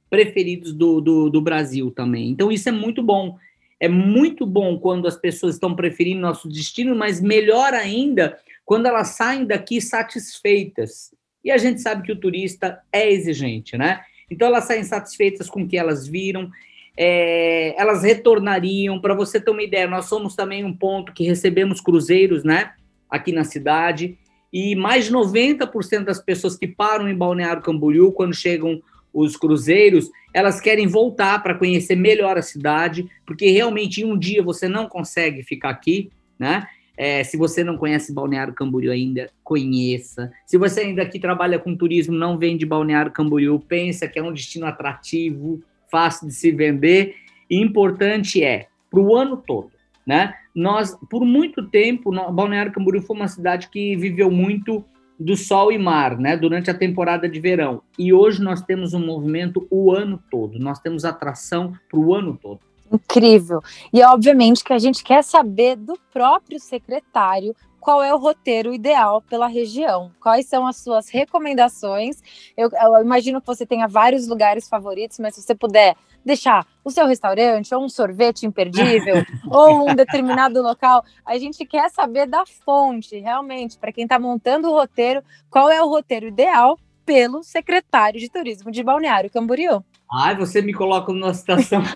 preferidos 0.10 0.74
do, 0.74 1.00
do, 1.00 1.30
do 1.30 1.42
Brasil 1.42 1.92
também. 1.92 2.30
Então, 2.30 2.52
isso 2.52 2.68
é 2.68 2.72
muito 2.72 3.04
bom. 3.04 3.38
É 3.80 3.88
muito 3.88 4.46
bom 4.46 4.80
quando 4.80 5.08
as 5.08 5.16
pessoas 5.16 5.56
estão 5.56 5.76
preferindo 5.76 6.22
nosso 6.22 6.50
destino, 6.50 6.96
mas 6.96 7.22
melhor 7.22 7.74
ainda 7.74 8.38
quando 8.66 8.88
elas 8.88 9.10
saem 9.10 9.46
daqui 9.46 9.80
satisfeitas. 9.80 11.14
E 11.44 11.52
a 11.52 11.58
gente 11.58 11.80
sabe 11.80 12.04
que 12.04 12.12
o 12.12 12.20
turista 12.20 12.82
é 12.92 13.10
exigente, 13.10 13.78
né? 13.78 14.02
Então 14.30 14.48
elas 14.48 14.66
saem 14.66 14.84
satisfeitas 14.84 15.50
com 15.50 15.64
o 15.64 15.68
que 15.68 15.78
elas 15.78 16.08
viram, 16.08 16.50
é, 16.98 17.80
elas 17.80 18.04
retornariam. 18.04 19.00
Para 19.00 19.14
você 19.14 19.40
ter 19.40 19.52
uma 19.52 19.64
ideia, 19.64 19.88
nós 19.88 20.06
somos 20.06 20.36
também 20.36 20.64
um 20.64 20.74
ponto 20.74 21.14
que 21.14 21.24
recebemos 21.24 21.80
cruzeiros, 21.80 22.44
né? 22.44 22.74
aqui 23.10 23.32
na 23.32 23.44
cidade, 23.44 24.18
e 24.52 24.76
mais 24.76 25.06
de 25.06 25.12
90% 25.12 26.04
das 26.04 26.20
pessoas 26.20 26.58
que 26.58 26.68
param 26.68 27.08
em 27.08 27.16
Balneário 27.16 27.62
Camboriú, 27.62 28.12
quando 28.12 28.36
chegam 28.36 28.82
os 29.14 29.36
cruzeiros, 29.36 30.10
elas 30.34 30.62
querem 30.62 30.88
voltar 30.88 31.42
para 31.42 31.56
conhecer 31.56 31.96
melhor 31.96 32.38
a 32.38 32.42
cidade, 32.42 33.10
porque 33.26 33.50
realmente 33.50 34.02
em 34.02 34.06
um 34.06 34.18
dia 34.18 34.44
você 34.44 34.68
não 34.68 34.88
consegue 34.88 35.44
ficar 35.44 35.70
aqui, 35.70 36.12
né? 36.38 36.68
É, 36.98 37.24
se 37.24 37.38
você 37.38 37.64
não 37.64 37.78
conhece 37.78 38.12
Balneário 38.12 38.54
Camboriú 38.54 38.92
ainda, 38.92 39.30
conheça. 39.44 40.32
Se 40.46 40.58
você 40.58 40.82
ainda 40.82 41.04
aqui 41.04 41.20
trabalha 41.20 41.60
com 41.60 41.76
turismo, 41.76 42.16
não 42.16 42.38
vem 42.38 42.58
de 42.58 42.66
Balneário 42.66 43.12
Camboriú, 43.12 43.60
pensa 43.60 44.08
que 44.08 44.18
é 44.18 44.24
um 44.24 44.34
destino 44.34 44.66
atrativo, 44.66 45.62
fácil 45.92 46.28
de 46.28 46.34
se 46.34 46.52
vender. 46.52 47.16
E 47.50 47.62
importante 47.62 48.44
é, 48.44 48.68
para 48.90 49.00
o 49.00 49.16
ano 49.16 49.38
todo, 49.38 49.72
né? 50.06 50.34
Nós, 50.56 50.98
por 51.10 51.24
muito 51.24 51.68
tempo, 51.70 52.12
Balneário 52.32 52.72
Camboriú 52.72 53.04
foi 53.04 53.16
uma 53.16 53.28
cidade 53.28 53.70
que 53.70 53.96
viveu 53.96 54.32
muito 54.32 54.84
do 55.20 55.36
sol 55.36 55.72
e 55.72 55.78
mar, 55.78 56.18
né, 56.18 56.38
durante 56.38 56.70
a 56.70 56.74
temporada 56.74 57.28
de 57.28 57.40
verão. 57.40 57.82
E 57.98 58.14
hoje 58.14 58.42
nós 58.42 58.62
temos 58.62 58.94
um 58.94 59.04
movimento 59.04 59.68
o 59.70 59.92
ano 59.92 60.22
todo. 60.30 60.60
Nós 60.60 60.80
temos 60.80 61.06
atração 61.06 61.74
para 61.90 62.00
o 62.00 62.14
ano 62.14 62.38
todo. 62.40 62.60
Incrível. 62.92 63.62
E 63.92 64.02
obviamente 64.04 64.64
que 64.64 64.74
a 64.74 64.80
gente 64.80 65.04
quer 65.04 65.24
saber 65.24 65.76
do 65.76 65.98
próprio 66.12 66.60
secretário 66.60 67.56
qual 67.88 68.04
é 68.04 68.14
o 68.14 68.18
roteiro 68.18 68.74
ideal 68.74 69.22
pela 69.22 69.48
região, 69.48 70.12
quais 70.22 70.46
são 70.46 70.68
as 70.68 70.76
suas 70.76 71.08
recomendações. 71.08 72.22
Eu, 72.58 72.70
eu, 72.70 73.02
imagino 73.02 73.40
que 73.40 73.48
você 73.48 73.66
tenha 73.66 73.88
vários 73.88 74.28
lugares 74.28 74.68
favoritos, 74.68 75.20
mas 75.20 75.36
se 75.36 75.42
você 75.42 75.56
puder 75.56 75.96
deixar 76.26 76.68
o 76.84 76.92
seu 76.92 77.08
restaurante, 77.08 77.74
ou 77.74 77.82
um 77.82 77.88
sorvete 77.88 78.46
imperdível, 78.46 79.16
ou 79.50 79.90
um 79.90 79.96
determinado 79.96 80.62
local, 80.62 81.02
a 81.26 81.38
gente 81.38 81.66
quer 81.66 81.90
saber 81.90 82.28
da 82.28 82.46
fonte, 82.46 83.18
realmente, 83.20 83.78
para 83.78 83.94
quem 83.94 84.04
está 84.04 84.20
montando 84.20 84.70
o 84.70 84.74
roteiro, 84.74 85.24
qual 85.50 85.70
é 85.70 85.82
o 85.82 85.88
roteiro 85.88 86.28
ideal 86.28 86.78
pelo 87.06 87.42
secretário 87.42 88.20
de 88.20 88.30
turismo 88.30 88.70
de 88.70 88.84
Balneário 88.84 89.30
Camboriú. 89.30 89.82
Ai, 90.12 90.38
você 90.38 90.62
me 90.62 90.74
coloca 90.74 91.12
numa 91.12 91.34
situação 91.34 91.82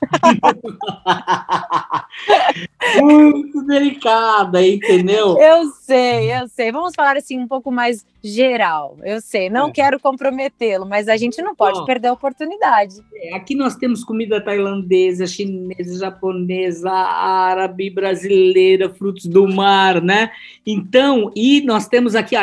muito 3.00 3.66
delicada, 3.66 4.66
entendeu? 4.66 5.38
Eu 5.40 5.68
sei, 5.68 6.34
eu 6.34 6.48
sei. 6.48 6.72
Vamos 6.72 6.94
falar 6.94 7.16
assim 7.18 7.40
um 7.40 7.48
pouco 7.48 7.72
mais 7.72 8.06
geral. 8.24 8.98
Eu 9.04 9.22
sei, 9.22 9.50
não 9.50 9.70
é. 9.70 9.72
quero 9.72 10.00
comprometê-lo, 10.00 10.86
mas 10.86 11.08
a 11.08 11.16
gente 11.16 11.42
não 11.42 11.56
pode 11.56 11.80
Bom, 11.80 11.86
perder 11.86 12.10
a 12.10 12.14
oportunidade. 12.14 12.96
É, 13.16 13.34
aqui 13.36 13.56
nós 13.56 13.76
temos 13.76 14.04
comida 14.04 14.42
tailandesa, 14.42 15.26
chinesa, 15.26 16.00
japonesa, 16.00 16.92
árabe, 16.92 17.90
brasileira, 17.90 18.90
frutos 18.90 19.26
do 19.26 19.48
mar, 19.48 20.02
né? 20.02 20.32
Então, 20.66 21.32
e 21.36 21.62
nós 21.62 21.88
temos 21.88 22.14
aqui, 22.16 22.36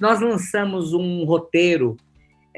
nós 0.00 0.20
lançamos 0.20 0.92
um 0.92 1.24
roteiro 1.24 1.96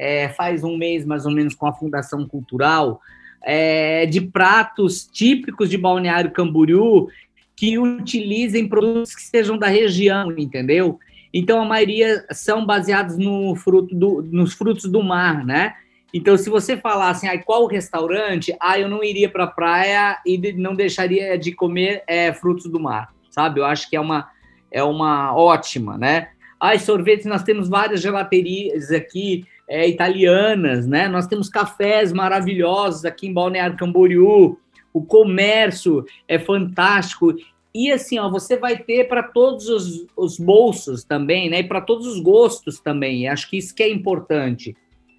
é, 0.01 0.29
faz 0.29 0.63
um 0.63 0.75
mês 0.75 1.05
mais 1.05 1.27
ou 1.27 1.31
menos 1.31 1.53
com 1.53 1.67
a 1.67 1.73
Fundação 1.73 2.27
Cultural, 2.27 2.99
é, 3.43 4.07
de 4.07 4.19
pratos 4.19 5.05
típicos 5.05 5.69
de 5.69 5.77
Balneário 5.77 6.31
Camboriú 6.31 7.07
que 7.55 7.77
utilizem 7.77 8.67
produtos 8.67 9.13
que 9.13 9.21
sejam 9.21 9.59
da 9.59 9.67
região, 9.67 10.31
entendeu? 10.35 10.99
Então 11.31 11.61
a 11.61 11.65
maioria 11.65 12.25
são 12.31 12.65
baseados 12.65 13.15
no 13.15 13.55
fruto 13.55 13.93
do, 13.93 14.23
nos 14.23 14.53
frutos 14.53 14.85
do 14.85 15.03
mar, 15.03 15.45
né? 15.45 15.75
Então, 16.13 16.35
se 16.35 16.49
você 16.49 16.75
falar 16.75 17.09
assim, 17.11 17.27
ah, 17.27 17.41
qual 17.41 17.67
restaurante, 17.67 18.53
ah, 18.59 18.77
eu 18.77 18.89
não 18.89 19.01
iria 19.01 19.29
para 19.29 19.45
a 19.45 19.47
praia 19.47 20.17
e 20.25 20.51
não 20.53 20.75
deixaria 20.75 21.37
de 21.37 21.53
comer 21.53 22.03
é, 22.05 22.33
frutos 22.33 22.69
do 22.69 22.79
mar, 22.79 23.13
sabe? 23.29 23.61
Eu 23.61 23.65
acho 23.65 23.89
que 23.89 23.95
é 23.95 24.01
uma, 24.01 24.29
é 24.69 24.83
uma 24.83 25.33
ótima, 25.33 25.97
né? 25.97 26.29
Ah, 26.59 26.77
sorvetes, 26.77 27.25
nós 27.25 27.43
temos 27.43 27.69
várias 27.69 28.01
gelaterias 28.01 28.91
aqui, 28.91 29.45
é, 29.71 29.87
italianas, 29.87 30.85
né? 30.85 31.07
Nós 31.07 31.27
temos 31.27 31.47
cafés 31.47 32.11
maravilhosos 32.11 33.05
aqui 33.05 33.27
em 33.27 33.33
Balneário 33.33 33.77
Camboriú, 33.77 34.59
o 34.93 35.01
comércio 35.01 36.03
é 36.27 36.37
fantástico. 36.37 37.33
E 37.73 37.89
assim, 37.89 38.19
ó, 38.19 38.29
você 38.29 38.57
vai 38.57 38.77
ter 38.77 39.07
para 39.07 39.23
todos 39.23 39.69
os, 39.69 40.05
os, 40.17 40.37
bolsos 40.37 41.05
também, 41.05 41.49
né? 41.49 41.61
E 41.61 41.63
para 41.63 41.79
todos 41.79 42.05
os 42.05 42.19
gostos 42.19 42.81
também. 42.81 43.29
Acho 43.29 43.49
que 43.49 43.57
isso 43.57 43.73
que 43.73 43.81
é 43.81 43.89
importante. 43.89 44.75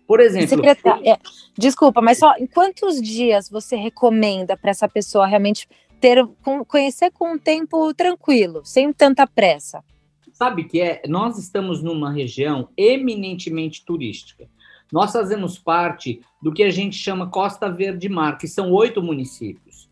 Por 0.06 0.20
exemplo. 0.20 0.62
É, 1.02 1.16
desculpa, 1.56 2.02
mas 2.02 2.18
só 2.18 2.34
em 2.36 2.46
quantos 2.46 3.00
dias 3.00 3.48
você 3.48 3.74
recomenda 3.74 4.54
para 4.54 4.70
essa 4.70 4.86
pessoa 4.86 5.26
realmente 5.26 5.66
ter 5.98 6.22
conhecer 6.68 7.10
com 7.10 7.32
um 7.32 7.38
tempo 7.38 7.94
tranquilo, 7.94 8.60
sem 8.64 8.92
tanta 8.92 9.26
pressa? 9.26 9.82
Sabe 10.32 10.64
que 10.64 10.80
é? 10.80 11.02
Nós 11.06 11.38
estamos 11.38 11.82
numa 11.82 12.10
região 12.10 12.68
eminentemente 12.76 13.84
turística. 13.84 14.48
Nós 14.90 15.12
fazemos 15.12 15.58
parte 15.58 16.20
do 16.40 16.52
que 16.52 16.62
a 16.62 16.70
gente 16.70 16.96
chama 16.96 17.30
Costa 17.30 17.70
Verde 17.70 18.08
Mar, 18.08 18.36
que 18.38 18.48
são 18.48 18.72
oito 18.72 19.02
municípios. 19.02 19.88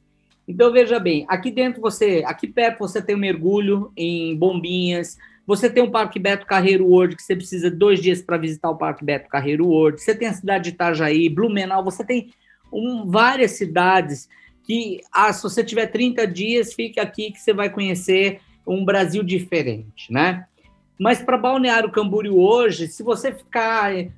Então 0.47 0.73
veja 0.73 0.99
bem, 0.99 1.25
aqui 1.29 1.51
dentro 1.51 1.81
você, 1.81 2.25
aqui 2.27 2.49
perto 2.49 2.81
você 2.81 3.01
tem 3.01 3.15
um 3.15 3.21
mergulho 3.21 3.93
em 3.97 4.37
Bombinhas, 4.37 5.17
você 5.47 5.71
tem 5.71 5.83
o 5.83 5.91
Parque 5.91 6.19
Beto 6.19 6.47
Carreiro 6.47 6.87
World, 6.87 7.17
que 7.17 7.23
você 7.23 7.37
precisa 7.37 7.71
de 7.71 7.77
dois 7.77 8.01
dias 8.01 8.21
para 8.21 8.37
visitar 8.37 8.71
o 8.71 8.77
Parque 8.77 9.05
Beto 9.05 9.29
Carreiro 9.29 9.67
World. 9.67 10.01
Você 10.01 10.15
tem 10.15 10.29
a 10.29 10.33
cidade 10.33 10.65
de 10.65 10.71
Itajaí, 10.71 11.29
Blumenau, 11.29 11.85
você 11.85 12.05
tem 12.05 12.33
um, 12.73 13.07
várias 13.07 13.53
cidades 13.53 14.29
que, 14.63 15.01
ah, 15.13 15.33
se 15.33 15.43
você 15.43 15.65
tiver 15.65 15.87
30 15.87 16.27
dias, 16.27 16.73
fique 16.75 17.01
aqui 17.01 17.33
que 17.33 17.41
você 17.41 17.53
vai 17.53 17.71
conhecer 17.71 18.41
um 18.67 18.85
Brasil 18.85 19.23
diferente, 19.23 20.13
né? 20.13 20.47
Mas 20.99 21.23
para 21.23 21.39
Balneário 21.39 21.91
Camboriú 21.91 22.39
hoje, 22.39 22.87
se 22.87 23.03
você 23.03 23.33
ficar 23.33 23.97
eh, 23.97 24.11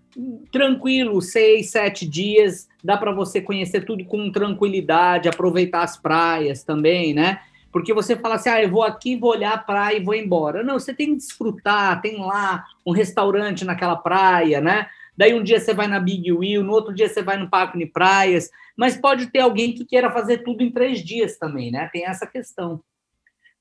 tranquilo 0.50 1.22
seis, 1.22 1.70
sete 1.70 2.06
dias, 2.08 2.68
dá 2.82 2.96
para 2.96 3.12
você 3.12 3.40
conhecer 3.40 3.84
tudo 3.84 4.04
com 4.04 4.32
tranquilidade, 4.32 5.28
aproveitar 5.28 5.82
as 5.82 5.96
praias 5.96 6.64
também, 6.64 7.14
né? 7.14 7.40
Porque 7.70 7.94
você 7.94 8.16
fala 8.16 8.34
assim, 8.34 8.50
ah, 8.50 8.62
eu 8.62 8.68
vou 8.68 8.82
aqui, 8.82 9.16
vou 9.16 9.30
olhar 9.30 9.54
a 9.54 9.58
praia 9.58 9.96
e 9.96 10.04
vou 10.04 10.14
embora. 10.14 10.62
Não, 10.62 10.78
você 10.78 10.92
tem 10.92 11.10
que 11.10 11.16
desfrutar, 11.16 12.02
tem 12.02 12.18
lá 12.18 12.64
um 12.84 12.92
restaurante 12.92 13.64
naquela 13.64 13.96
praia, 13.96 14.60
né? 14.60 14.88
Daí 15.16 15.34
um 15.34 15.42
dia 15.42 15.60
você 15.60 15.72
vai 15.72 15.86
na 15.86 16.00
Big 16.00 16.32
Wheel, 16.32 16.64
no 16.64 16.72
outro 16.72 16.92
dia 16.92 17.08
você 17.08 17.22
vai 17.22 17.36
no 17.36 17.48
Parque 17.48 17.78
de 17.78 17.86
Praias, 17.86 18.50
mas 18.76 18.96
pode 18.96 19.26
ter 19.28 19.40
alguém 19.40 19.72
que 19.72 19.84
queira 19.84 20.10
fazer 20.10 20.38
tudo 20.38 20.62
em 20.62 20.70
três 20.70 21.02
dias 21.02 21.38
também, 21.38 21.70
né? 21.70 21.88
Tem 21.92 22.06
essa 22.06 22.26
questão. 22.26 22.82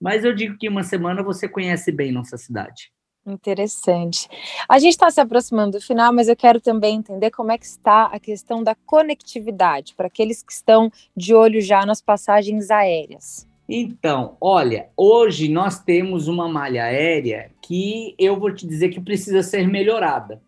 Mas 0.02 0.26
eu 0.26 0.34
digo 0.34 0.58
que 0.58 0.68
uma 0.68 0.82
semana 0.82 1.22
você 1.22 1.48
conhece 1.48 1.92
bem 1.92 2.12
nossa 2.12 2.38
cidade. 2.38 2.92
Interessante. 3.26 4.28
A 4.68 4.80
gente 4.80 4.94
está 4.94 5.12
se 5.12 5.22
aproximando 5.22 5.78
do 5.78 5.82
final, 5.82 6.12
mas 6.12 6.28
eu 6.28 6.36
quero 6.36 6.60
também 6.60 6.96
entender 6.96 7.30
como 7.30 7.52
é 7.52 7.58
que 7.58 7.66
está 7.66 8.06
a 8.06 8.20
questão 8.20 8.64
da 8.64 8.74
conectividade 8.74 9.94
para 9.94 10.08
aqueles 10.08 10.42
que 10.42 10.52
estão 10.52 10.92
de 11.16 11.36
olho 11.36 11.62
já 11.62 11.86
nas 11.86 12.02
passagens 12.02 12.72
aéreas. 12.72 13.48
Então, 13.70 14.36
olha, 14.42 14.90
hoje 14.98 15.48
nós 15.48 15.80
temos 15.80 16.28
uma 16.28 16.50
malha 16.50 16.84
aérea 16.84 17.52
que 17.62 18.16
eu 18.18 18.40
vou 18.40 18.54
te 18.54 18.68
dizer 18.68 18.90
que 18.90 19.00
precisa 19.00 19.44
ser 19.44 19.68
melhorada. 19.68 20.42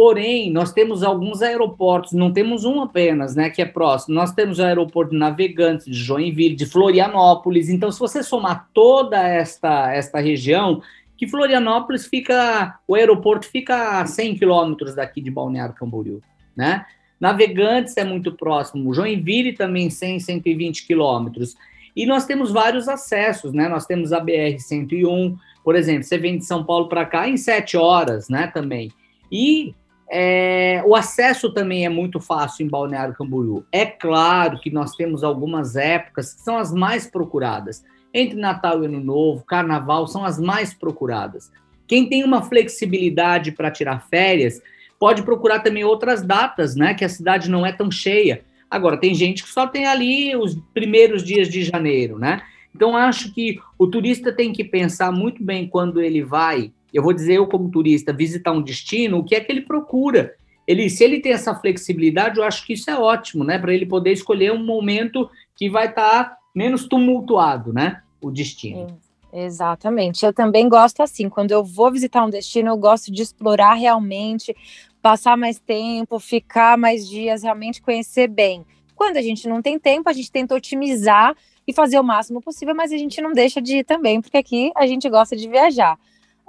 Porém, 0.00 0.50
nós 0.50 0.72
temos 0.72 1.02
alguns 1.02 1.42
aeroportos, 1.42 2.12
não 2.12 2.32
temos 2.32 2.64
um 2.64 2.80
apenas, 2.80 3.36
né, 3.36 3.50
que 3.50 3.60
é 3.60 3.66
próximo. 3.66 4.14
Nós 4.14 4.32
temos 4.32 4.58
o 4.58 4.62
aeroporto 4.62 5.10
de 5.10 5.18
Navegantes, 5.18 5.84
de 5.84 5.92
Joinville, 5.92 6.56
de 6.56 6.64
Florianópolis. 6.64 7.68
Então, 7.68 7.92
se 7.92 8.00
você 8.00 8.22
somar 8.22 8.70
toda 8.72 9.22
esta, 9.22 9.92
esta 9.92 10.18
região, 10.18 10.80
que 11.18 11.28
Florianópolis 11.28 12.06
fica, 12.06 12.78
o 12.88 12.94
aeroporto 12.94 13.46
fica 13.46 14.00
a 14.00 14.06
100 14.06 14.36
quilômetros 14.36 14.94
daqui 14.94 15.20
de 15.20 15.30
Balneário 15.30 15.74
Camboriú, 15.74 16.22
né? 16.56 16.86
Navegantes 17.20 17.94
é 17.98 18.02
muito 18.02 18.32
próximo, 18.32 18.94
Joinville 18.94 19.52
também 19.52 19.90
100, 19.90 20.18
120 20.18 20.86
quilômetros. 20.86 21.56
E 21.94 22.06
nós 22.06 22.24
temos 22.24 22.50
vários 22.50 22.88
acessos, 22.88 23.52
né? 23.52 23.68
Nós 23.68 23.84
temos 23.84 24.14
a 24.14 24.24
BR-101, 24.24 25.36
por 25.62 25.76
exemplo, 25.76 26.04
você 26.04 26.16
vem 26.16 26.38
de 26.38 26.46
São 26.46 26.64
Paulo 26.64 26.88
para 26.88 27.04
cá 27.04 27.28
em 27.28 27.36
sete 27.36 27.76
horas, 27.76 28.30
né? 28.30 28.46
Também. 28.46 28.90
E 29.30 29.74
é, 30.12 30.82
o 30.84 30.96
acesso 30.96 31.52
também 31.52 31.86
é 31.86 31.88
muito 31.88 32.18
fácil 32.18 32.66
em 32.66 32.68
Balneário 32.68 33.14
Camboriú. 33.14 33.64
É 33.70 33.86
claro 33.86 34.58
que 34.58 34.68
nós 34.68 34.96
temos 34.96 35.22
algumas 35.22 35.76
épocas 35.76 36.34
que 36.34 36.40
são 36.40 36.58
as 36.58 36.72
mais 36.72 37.06
procuradas. 37.06 37.84
Entre 38.12 38.36
Natal 38.36 38.82
e 38.82 38.86
Ano 38.86 38.98
Novo, 38.98 39.44
Carnaval 39.44 40.08
são 40.08 40.24
as 40.24 40.40
mais 40.40 40.74
procuradas. 40.74 41.52
Quem 41.86 42.08
tem 42.08 42.24
uma 42.24 42.42
flexibilidade 42.42 43.52
para 43.52 43.70
tirar 43.70 44.08
férias 44.08 44.60
pode 44.98 45.22
procurar 45.22 45.60
também 45.60 45.84
outras 45.84 46.22
datas, 46.22 46.74
né? 46.74 46.92
Que 46.92 47.04
a 47.04 47.08
cidade 47.08 47.48
não 47.48 47.64
é 47.64 47.70
tão 47.70 47.88
cheia. 47.88 48.42
Agora, 48.68 48.96
tem 48.96 49.14
gente 49.14 49.44
que 49.44 49.48
só 49.48 49.66
tem 49.66 49.86
ali 49.86 50.34
os 50.34 50.58
primeiros 50.74 51.22
dias 51.22 51.48
de 51.48 51.62
janeiro, 51.62 52.18
né? 52.18 52.42
Então, 52.74 52.96
acho 52.96 53.32
que 53.32 53.60
o 53.78 53.86
turista 53.86 54.32
tem 54.32 54.52
que 54.52 54.64
pensar 54.64 55.12
muito 55.12 55.42
bem 55.42 55.68
quando 55.68 56.00
ele 56.00 56.22
vai 56.22 56.72
eu 56.96 57.02
vou 57.02 57.12
dizer 57.12 57.34
eu 57.34 57.46
como 57.46 57.70
turista, 57.70 58.12
visitar 58.12 58.52
um 58.52 58.62
destino, 58.62 59.18
o 59.18 59.24
que 59.24 59.34
é 59.34 59.40
que 59.40 59.50
ele 59.50 59.62
procura? 59.62 60.34
Ele, 60.66 60.88
se 60.88 61.02
ele 61.02 61.20
tem 61.20 61.32
essa 61.32 61.54
flexibilidade, 61.54 62.38
eu 62.38 62.44
acho 62.44 62.64
que 62.64 62.74
isso 62.74 62.90
é 62.90 62.96
ótimo, 62.96 63.42
né? 63.42 63.58
Para 63.58 63.74
ele 63.74 63.86
poder 63.86 64.12
escolher 64.12 64.52
um 64.52 64.64
momento 64.64 65.28
que 65.56 65.68
vai 65.68 65.88
estar 65.88 66.24
tá 66.24 66.36
menos 66.54 66.86
tumultuado, 66.86 67.72
né? 67.72 68.02
O 68.20 68.30
destino. 68.30 68.98
Exatamente. 69.32 70.24
Eu 70.24 70.32
também 70.32 70.68
gosto 70.68 71.02
assim, 71.02 71.28
quando 71.28 71.52
eu 71.52 71.64
vou 71.64 71.90
visitar 71.90 72.24
um 72.24 72.30
destino, 72.30 72.70
eu 72.70 72.76
gosto 72.76 73.12
de 73.12 73.22
explorar 73.22 73.74
realmente, 73.74 74.54
passar 75.00 75.36
mais 75.36 75.58
tempo, 75.58 76.18
ficar 76.18 76.76
mais 76.76 77.08
dias, 77.08 77.42
realmente 77.42 77.80
conhecer 77.80 78.28
bem. 78.28 78.64
Quando 78.94 79.16
a 79.16 79.22
gente 79.22 79.48
não 79.48 79.62
tem 79.62 79.78
tempo, 79.78 80.08
a 80.08 80.12
gente 80.12 80.30
tenta 80.30 80.54
otimizar 80.54 81.34
e 81.66 81.72
fazer 81.72 81.98
o 81.98 82.04
máximo 82.04 82.40
possível, 82.40 82.74
mas 82.74 82.92
a 82.92 82.96
gente 82.96 83.20
não 83.20 83.32
deixa 83.32 83.60
de 83.60 83.78
ir 83.78 83.84
também, 83.84 84.20
porque 84.20 84.36
aqui 84.36 84.72
a 84.76 84.86
gente 84.86 85.08
gosta 85.08 85.36
de 85.36 85.48
viajar. 85.48 85.98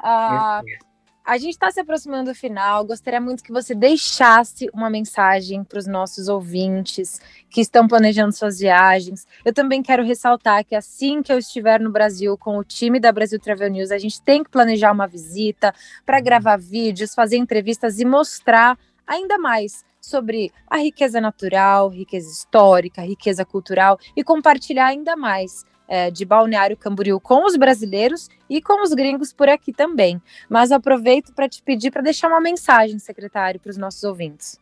Uh, 0.01 0.91
a 1.23 1.37
gente 1.37 1.51
está 1.51 1.69
se 1.69 1.79
aproximando 1.79 2.31
do 2.31 2.35
final. 2.35 2.83
Gostaria 2.83 3.21
muito 3.21 3.43
que 3.43 3.51
você 3.51 3.75
deixasse 3.75 4.67
uma 4.73 4.89
mensagem 4.89 5.63
para 5.63 5.77
os 5.77 5.85
nossos 5.85 6.27
ouvintes 6.27 7.21
que 7.49 7.61
estão 7.61 7.87
planejando 7.87 8.35
suas 8.35 8.59
viagens. 8.59 9.27
Eu 9.45 9.53
também 9.53 9.83
quero 9.83 10.03
ressaltar 10.03 10.65
que 10.65 10.75
assim 10.75 11.21
que 11.21 11.31
eu 11.31 11.37
estiver 11.37 11.79
no 11.79 11.91
Brasil 11.91 12.35
com 12.37 12.57
o 12.57 12.63
time 12.63 12.99
da 12.99 13.11
Brasil 13.11 13.39
Travel 13.39 13.69
News, 13.69 13.91
a 13.91 13.99
gente 13.99 14.21
tem 14.21 14.43
que 14.43 14.49
planejar 14.49 14.91
uma 14.91 15.07
visita 15.07 15.73
para 16.05 16.17
uhum. 16.17 16.23
gravar 16.23 16.57
vídeos, 16.57 17.13
fazer 17.13 17.37
entrevistas 17.37 17.99
e 17.99 18.05
mostrar 18.05 18.77
ainda 19.05 19.37
mais 19.37 19.85
sobre 20.01 20.51
a 20.67 20.77
riqueza 20.77 21.21
natural, 21.21 21.89
riqueza 21.89 22.31
histórica, 22.31 23.03
riqueza 23.03 23.45
cultural 23.45 23.99
e 24.17 24.23
compartilhar 24.23 24.87
ainda 24.87 25.15
mais 25.15 25.63
é, 25.91 26.09
de 26.09 26.23
Balneário 26.23 26.77
Camboriú 26.77 27.19
com 27.19 27.45
os 27.45 27.57
brasileiros 27.57 28.29
e 28.49 28.61
com 28.61 28.81
os 28.81 28.93
gringos 28.93 29.33
por 29.33 29.49
aqui 29.49 29.73
também. 29.73 30.21
Mas 30.49 30.71
aproveito 30.71 31.33
para 31.33 31.49
te 31.49 31.61
pedir 31.61 31.91
para 31.91 32.01
deixar 32.01 32.29
uma 32.29 32.39
mensagem, 32.39 32.97
secretário, 32.97 33.59
para 33.59 33.71
os 33.71 33.75
nossos 33.75 34.01
ouvintes. 34.05 34.57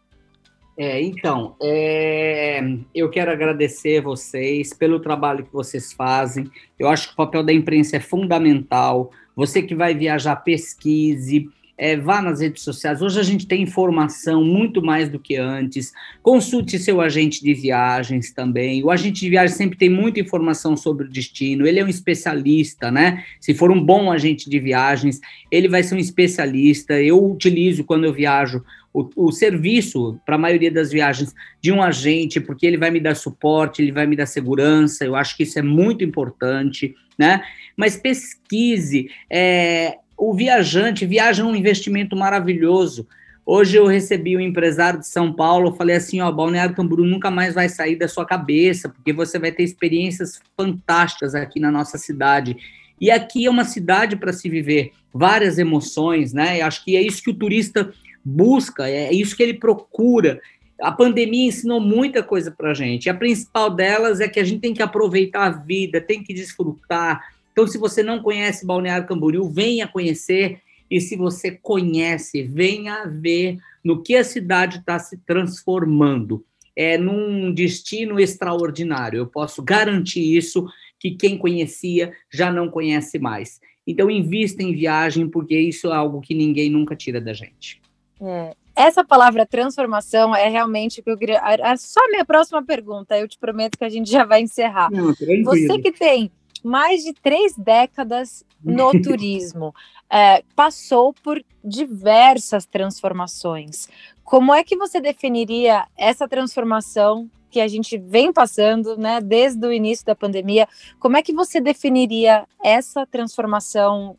É, 0.75 0.99
então, 0.99 1.55
é, 1.61 2.61
eu 2.95 3.11
quero 3.11 3.29
agradecer 3.29 4.01
vocês 4.01 4.73
pelo 4.73 4.99
trabalho 4.99 5.45
que 5.45 5.53
vocês 5.53 5.93
fazem. 5.93 6.49
Eu 6.79 6.89
acho 6.89 7.09
que 7.09 7.13
o 7.13 7.17
papel 7.17 7.43
da 7.43 7.53
imprensa 7.53 7.97
é 7.97 7.99
fundamental. 7.99 9.11
Você 9.35 9.61
que 9.61 9.75
vai 9.75 9.93
viajar, 9.93 10.35
pesquise, 10.37 11.47
é, 11.79 11.95
vá 11.95 12.21
nas 12.21 12.41
redes 12.41 12.61
sociais. 12.61 13.01
Hoje 13.01 13.17
a 13.17 13.23
gente 13.23 13.47
tem 13.47 13.61
informação 13.61 14.43
muito 14.43 14.81
mais 14.83 15.07
do 15.07 15.17
que 15.17 15.37
antes. 15.37 15.93
Consulte 16.21 16.77
seu 16.77 16.99
agente 16.99 17.41
de 17.41 17.53
viagens 17.53 18.33
também. 18.33 18.83
O 18.83 18.91
agente 18.91 19.21
de 19.21 19.29
viagens 19.29 19.55
sempre 19.55 19.77
tem 19.77 19.89
muita 19.89 20.19
informação 20.19 20.75
sobre 20.75 21.05
o 21.05 21.09
destino. 21.09 21.65
Ele 21.65 21.79
é 21.79 21.85
um 21.85 21.87
especialista, 21.87 22.91
né? 22.91 23.23
Se 23.39 23.53
for 23.53 23.71
um 23.71 23.81
bom 23.81 24.11
agente 24.11 24.49
de 24.49 24.59
viagens, 24.59 25.21
ele 25.49 25.69
vai 25.69 25.81
ser 25.81 25.95
um 25.95 25.99
especialista. 25.99 27.01
Eu 27.01 27.23
utilizo 27.31 27.85
quando 27.85 28.03
eu 28.03 28.13
viajo 28.13 28.61
o, 28.93 29.09
o 29.15 29.31
serviço 29.31 30.19
para 30.25 30.35
a 30.35 30.39
maioria 30.39 30.69
das 30.69 30.91
viagens 30.91 31.33
de 31.61 31.71
um 31.71 31.81
agente, 31.81 32.41
porque 32.41 32.67
ele 32.67 32.77
vai 32.77 32.91
me 32.91 32.99
dar 32.99 33.15
suporte, 33.15 33.81
ele 33.81 33.93
vai 33.93 34.05
me 34.05 34.17
dar 34.17 34.25
segurança. 34.25 35.05
Eu 35.05 35.15
acho 35.15 35.37
que 35.37 35.43
isso 35.43 35.57
é 35.57 35.61
muito 35.61 36.03
importante, 36.03 36.93
né? 37.17 37.41
Mas 37.77 37.95
pesquise. 37.95 39.09
É, 39.29 39.95
o 40.19 40.33
viajante 40.33 41.05
viaja 41.05 41.45
um 41.45 41.55
investimento 41.55 42.15
maravilhoso. 42.15 43.07
Hoje 43.45 43.77
eu 43.77 43.87
recebi 43.87 44.35
um 44.35 44.41
empresário 44.41 44.99
de 44.99 45.07
São 45.07 45.33
Paulo, 45.33 45.73
falei 45.73 45.95
assim, 45.95 46.19
ó, 46.19 46.29
Balneário 46.29 46.75
Camboriú 46.75 47.05
nunca 47.05 47.31
mais 47.31 47.55
vai 47.55 47.69
sair 47.69 47.95
da 47.95 48.07
sua 48.07 48.25
cabeça, 48.25 48.89
porque 48.89 49.13
você 49.13 49.39
vai 49.39 49.51
ter 49.51 49.63
experiências 49.63 50.41
fantásticas 50.57 51.33
aqui 51.33 51.59
na 51.59 51.71
nossa 51.71 51.97
cidade. 51.97 52.57
E 52.99 53.09
aqui 53.09 53.45
é 53.45 53.49
uma 53.49 53.63
cidade 53.63 54.17
para 54.17 54.33
se 54.33 54.49
viver 54.49 54.91
várias 55.11 55.57
emoções, 55.57 56.33
né? 56.33 56.61
Eu 56.61 56.65
acho 56.65 56.83
que 56.83 56.97
é 56.97 57.01
isso 57.01 57.23
que 57.23 57.31
o 57.31 57.33
turista 57.33 57.91
busca, 58.23 58.87
é 58.87 59.11
isso 59.11 59.35
que 59.35 59.41
ele 59.41 59.53
procura. 59.53 60.41
A 60.81 60.91
pandemia 60.91 61.47
ensinou 61.47 61.79
muita 61.79 62.21
coisa 62.21 62.51
para 62.51 62.73
gente. 62.73 63.09
A 63.09 63.13
principal 63.13 63.69
delas 63.69 64.19
é 64.19 64.27
que 64.27 64.39
a 64.39 64.43
gente 64.43 64.59
tem 64.59 64.73
que 64.73 64.83
aproveitar 64.83 65.45
a 65.45 65.49
vida, 65.49 66.01
tem 66.01 66.21
que 66.21 66.33
desfrutar, 66.33 67.21
então, 67.59 67.67
se 67.67 67.77
você 67.77 68.01
não 68.01 68.23
conhece 68.23 68.65
Balneário 68.65 69.05
Camboriú, 69.05 69.49
venha 69.49 69.85
conhecer. 69.85 70.61
E 70.89 71.01
se 71.01 71.17
você 71.17 71.51
conhece, 71.51 72.41
venha 72.41 73.05
ver 73.05 73.57
no 73.83 74.01
que 74.01 74.15
a 74.15 74.23
cidade 74.23 74.77
está 74.77 74.97
se 74.97 75.17
transformando. 75.17 76.45
É 76.73 76.97
num 76.97 77.53
destino 77.53 78.17
extraordinário. 78.17 79.17
Eu 79.17 79.27
posso 79.27 79.61
garantir 79.61 80.37
isso, 80.37 80.65
que 80.97 81.11
quem 81.11 81.37
conhecia 81.37 82.13
já 82.31 82.49
não 82.49 82.69
conhece 82.69 83.19
mais. 83.19 83.59
Então, 83.85 84.09
invista 84.09 84.63
em 84.63 84.71
viagem, 84.71 85.27
porque 85.27 85.59
isso 85.59 85.87
é 85.87 85.93
algo 85.93 86.21
que 86.21 86.33
ninguém 86.33 86.69
nunca 86.69 86.95
tira 86.95 87.19
da 87.19 87.33
gente. 87.33 87.81
É, 88.21 88.55
essa 88.73 89.03
palavra 89.03 89.45
transformação 89.45 90.33
é 90.33 90.47
realmente 90.47 91.01
o 91.01 91.03
que 91.03 91.11
eu 91.11 91.17
queria. 91.17 91.41
Só 91.77 91.99
a 92.05 92.07
minha 92.07 92.23
próxima 92.23 92.63
pergunta, 92.63 93.19
eu 93.19 93.27
te 93.27 93.37
prometo 93.37 93.77
que 93.77 93.83
a 93.83 93.89
gente 93.89 94.09
já 94.09 94.23
vai 94.23 94.39
encerrar. 94.41 94.89
Não, 94.89 95.13
Você 95.43 95.77
que 95.79 95.91
tem 95.91 96.31
mais 96.63 97.03
de 97.03 97.13
três 97.13 97.55
décadas 97.55 98.45
no 98.63 98.91
turismo, 99.01 99.73
é, 100.09 100.43
passou 100.55 101.13
por 101.13 101.43
diversas 101.63 102.65
transformações. 102.65 103.87
Como 104.23 104.53
é 104.53 104.63
que 104.63 104.77
você 104.77 104.99
definiria 105.01 105.87
essa 105.97 106.27
transformação 106.27 107.29
que 107.49 107.59
a 107.59 107.67
gente 107.67 107.97
vem 107.97 108.31
passando, 108.31 108.95
né, 108.97 109.19
desde 109.19 109.65
o 109.65 109.73
início 109.73 110.05
da 110.05 110.15
pandemia? 110.15 110.67
Como 110.99 111.17
é 111.17 111.21
que 111.21 111.33
você 111.33 111.59
definiria 111.59 112.45
essa 112.63 113.05
transformação 113.05 114.17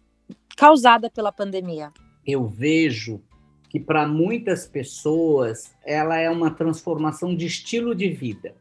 causada 0.56 1.08
pela 1.08 1.32
pandemia? 1.32 1.92
Eu 2.26 2.46
vejo 2.46 3.20
que 3.68 3.78
para 3.78 4.06
muitas 4.06 4.66
pessoas 4.66 5.72
ela 5.86 6.18
é 6.18 6.28
uma 6.28 6.50
transformação 6.50 7.34
de 7.34 7.46
estilo 7.46 7.94
de 7.94 8.08
vida, 8.08 8.54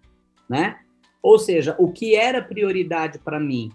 né? 0.47 0.79
Ou 1.21 1.37
seja, 1.37 1.75
o 1.77 1.91
que 1.91 2.15
era 2.15 2.41
prioridade 2.41 3.19
para 3.19 3.39
mim, 3.39 3.71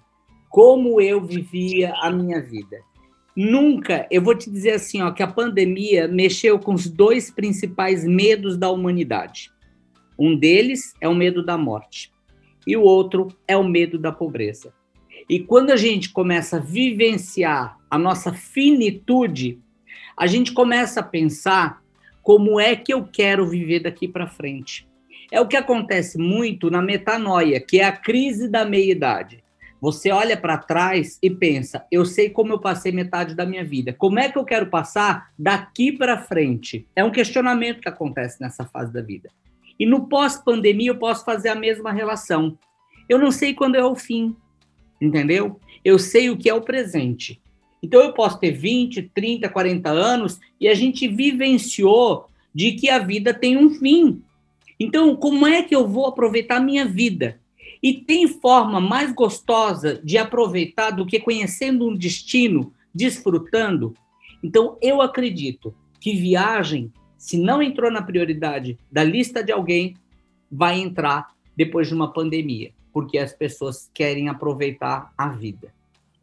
como 0.48 1.00
eu 1.00 1.20
vivia 1.20 1.92
a 2.00 2.10
minha 2.10 2.40
vida. 2.40 2.78
Nunca, 3.36 4.06
eu 4.10 4.22
vou 4.22 4.34
te 4.34 4.48
dizer 4.48 4.74
assim, 4.74 5.02
ó, 5.02 5.10
que 5.10 5.22
a 5.22 5.26
pandemia 5.26 6.06
mexeu 6.06 6.58
com 6.58 6.72
os 6.72 6.88
dois 6.88 7.30
principais 7.30 8.04
medos 8.04 8.56
da 8.56 8.70
humanidade. 8.70 9.50
Um 10.16 10.36
deles 10.36 10.94
é 11.00 11.08
o 11.08 11.14
medo 11.14 11.44
da 11.44 11.58
morte 11.58 12.12
e 12.66 12.76
o 12.76 12.82
outro 12.82 13.28
é 13.48 13.56
o 13.56 13.64
medo 13.64 13.98
da 13.98 14.12
pobreza. 14.12 14.72
E 15.28 15.40
quando 15.40 15.70
a 15.70 15.76
gente 15.76 16.10
começa 16.10 16.56
a 16.58 16.60
vivenciar 16.60 17.76
a 17.90 17.98
nossa 17.98 18.32
finitude, 18.32 19.58
a 20.16 20.26
gente 20.26 20.52
começa 20.52 21.00
a 21.00 21.04
pensar 21.04 21.82
como 22.22 22.60
é 22.60 22.76
que 22.76 22.92
eu 22.92 23.04
quero 23.04 23.46
viver 23.46 23.80
daqui 23.80 24.06
para 24.06 24.26
frente. 24.26 24.86
É 25.30 25.40
o 25.40 25.46
que 25.46 25.56
acontece 25.56 26.18
muito 26.18 26.70
na 26.70 26.82
metanoia, 26.82 27.60
que 27.60 27.80
é 27.80 27.84
a 27.84 27.92
crise 27.92 28.48
da 28.48 28.64
meia-idade. 28.64 29.42
Você 29.80 30.10
olha 30.10 30.36
para 30.36 30.56
trás 30.56 31.18
e 31.22 31.28
pensa: 31.28 31.84
eu 31.92 32.06
sei 32.06 32.30
como 32.30 32.52
eu 32.52 32.58
passei 32.58 32.90
metade 32.90 33.34
da 33.34 33.44
minha 33.44 33.62
vida. 33.62 33.92
Como 33.92 34.18
é 34.18 34.30
que 34.30 34.38
eu 34.38 34.44
quero 34.44 34.66
passar 34.66 35.30
daqui 35.38 35.92
para 35.92 36.22
frente? 36.22 36.86
É 36.96 37.04
um 37.04 37.10
questionamento 37.10 37.80
que 37.80 37.88
acontece 37.88 38.40
nessa 38.40 38.64
fase 38.64 38.92
da 38.92 39.02
vida. 39.02 39.30
E 39.78 39.84
no 39.84 40.08
pós-pandemia 40.08 40.90
eu 40.90 40.98
posso 40.98 41.24
fazer 41.24 41.50
a 41.50 41.54
mesma 41.54 41.92
relação. 41.92 42.56
Eu 43.08 43.18
não 43.18 43.30
sei 43.30 43.52
quando 43.52 43.74
é 43.74 43.84
o 43.84 43.94
fim, 43.94 44.34
entendeu? 45.00 45.60
Eu 45.84 45.98
sei 45.98 46.30
o 46.30 46.36
que 46.36 46.48
é 46.48 46.54
o 46.54 46.62
presente. 46.62 47.42
Então 47.82 48.00
eu 48.00 48.14
posso 48.14 48.40
ter 48.40 48.52
20, 48.52 49.10
30, 49.14 49.48
40 49.50 49.90
anos 49.90 50.40
e 50.58 50.66
a 50.66 50.72
gente 50.72 51.06
vivenciou 51.06 52.26
de 52.54 52.72
que 52.72 52.88
a 52.88 52.98
vida 52.98 53.34
tem 53.34 53.58
um 53.58 53.68
fim. 53.68 54.22
Então, 54.78 55.14
como 55.16 55.46
é 55.46 55.62
que 55.62 55.74
eu 55.74 55.86
vou 55.86 56.06
aproveitar 56.06 56.56
a 56.56 56.64
minha 56.64 56.84
vida? 56.84 57.40
E 57.82 57.92
tem 57.92 58.26
forma 58.26 58.80
mais 58.80 59.12
gostosa 59.12 60.00
de 60.02 60.16
aproveitar 60.16 60.90
do 60.90 61.06
que 61.06 61.20
conhecendo 61.20 61.86
um 61.86 61.94
destino, 61.94 62.72
desfrutando? 62.94 63.94
Então, 64.42 64.78
eu 64.80 65.00
acredito 65.00 65.74
que 66.00 66.14
viagem, 66.14 66.92
se 67.16 67.36
não 67.36 67.62
entrou 67.62 67.90
na 67.90 68.02
prioridade 68.02 68.78
da 68.90 69.04
lista 69.04 69.42
de 69.42 69.52
alguém, 69.52 69.94
vai 70.50 70.80
entrar 70.80 71.34
depois 71.56 71.88
de 71.88 71.94
uma 71.94 72.12
pandemia, 72.12 72.72
porque 72.92 73.18
as 73.18 73.32
pessoas 73.32 73.90
querem 73.94 74.28
aproveitar 74.28 75.12
a 75.16 75.28
vida. 75.28 75.72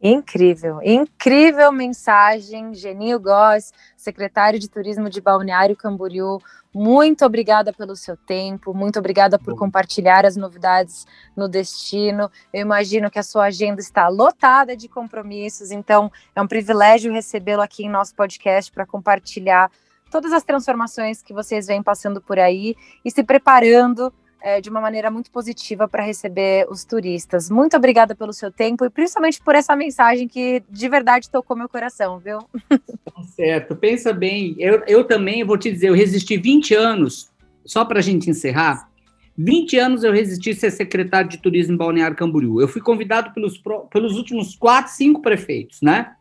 Incrível, 0.04 0.80
incrível 0.82 1.70
mensagem, 1.70 2.74
Geninho 2.74 3.20
Góes, 3.20 3.72
secretário 3.96 4.58
de 4.58 4.68
Turismo 4.68 5.08
de 5.08 5.20
Balneário 5.20 5.76
Camboriú. 5.76 6.40
Muito 6.74 7.24
obrigada 7.24 7.72
pelo 7.72 7.94
seu 7.94 8.16
tempo, 8.16 8.74
muito 8.74 8.98
obrigada 8.98 9.38
por 9.38 9.52
Bom. 9.52 9.60
compartilhar 9.60 10.26
as 10.26 10.34
novidades 10.34 11.06
no 11.36 11.46
destino. 11.48 12.28
Eu 12.52 12.62
imagino 12.62 13.12
que 13.12 13.18
a 13.20 13.22
sua 13.22 13.44
agenda 13.44 13.80
está 13.80 14.08
lotada 14.08 14.76
de 14.76 14.88
compromissos, 14.88 15.70
então 15.70 16.10
é 16.34 16.42
um 16.42 16.48
privilégio 16.48 17.12
recebê-lo 17.12 17.62
aqui 17.62 17.84
em 17.84 17.88
nosso 17.88 18.12
podcast 18.16 18.72
para 18.72 18.84
compartilhar 18.84 19.70
todas 20.10 20.32
as 20.32 20.42
transformações 20.42 21.22
que 21.22 21.32
vocês 21.32 21.68
vêm 21.68 21.80
passando 21.80 22.20
por 22.20 22.40
aí 22.40 22.74
e 23.04 23.10
se 23.10 23.22
preparando 23.22 24.12
é, 24.42 24.60
de 24.60 24.68
uma 24.68 24.80
maneira 24.80 25.10
muito 25.10 25.30
positiva 25.30 25.86
para 25.86 26.02
receber 26.02 26.66
os 26.68 26.84
turistas. 26.84 27.48
Muito 27.48 27.76
obrigada 27.76 28.14
pelo 28.14 28.32
seu 28.32 28.50
tempo 28.50 28.84
e 28.84 28.90
principalmente 28.90 29.40
por 29.40 29.54
essa 29.54 29.74
mensagem 29.76 30.26
que 30.26 30.62
de 30.68 30.88
verdade 30.88 31.30
tocou 31.30 31.56
meu 31.56 31.68
coração, 31.68 32.18
viu? 32.18 32.38
Tá 32.68 33.22
certo, 33.36 33.76
pensa 33.76 34.12
bem. 34.12 34.56
Eu, 34.58 34.82
eu 34.86 35.04
também 35.04 35.44
vou 35.44 35.56
te 35.56 35.70
dizer, 35.70 35.90
eu 35.90 35.94
resisti 35.94 36.36
20 36.36 36.74
anos, 36.74 37.30
só 37.64 37.84
para 37.84 38.00
a 38.00 38.02
gente 38.02 38.28
encerrar. 38.28 38.88
20 39.36 39.78
anos 39.78 40.04
eu 40.04 40.12
resisti 40.12 40.50
a 40.50 40.54
ser 40.54 40.70
secretário 40.70 41.28
de 41.28 41.38
turismo 41.38 41.74
em 41.74 41.76
Balneário 41.76 42.16
Camboriú. 42.16 42.60
Eu 42.60 42.68
fui 42.68 42.80
convidado 42.80 43.32
pelos, 43.32 43.62
pelos 43.90 44.16
últimos 44.16 44.56
quatro, 44.56 44.92
cinco 44.92 45.22
prefeitos, 45.22 45.80
né? 45.80 46.14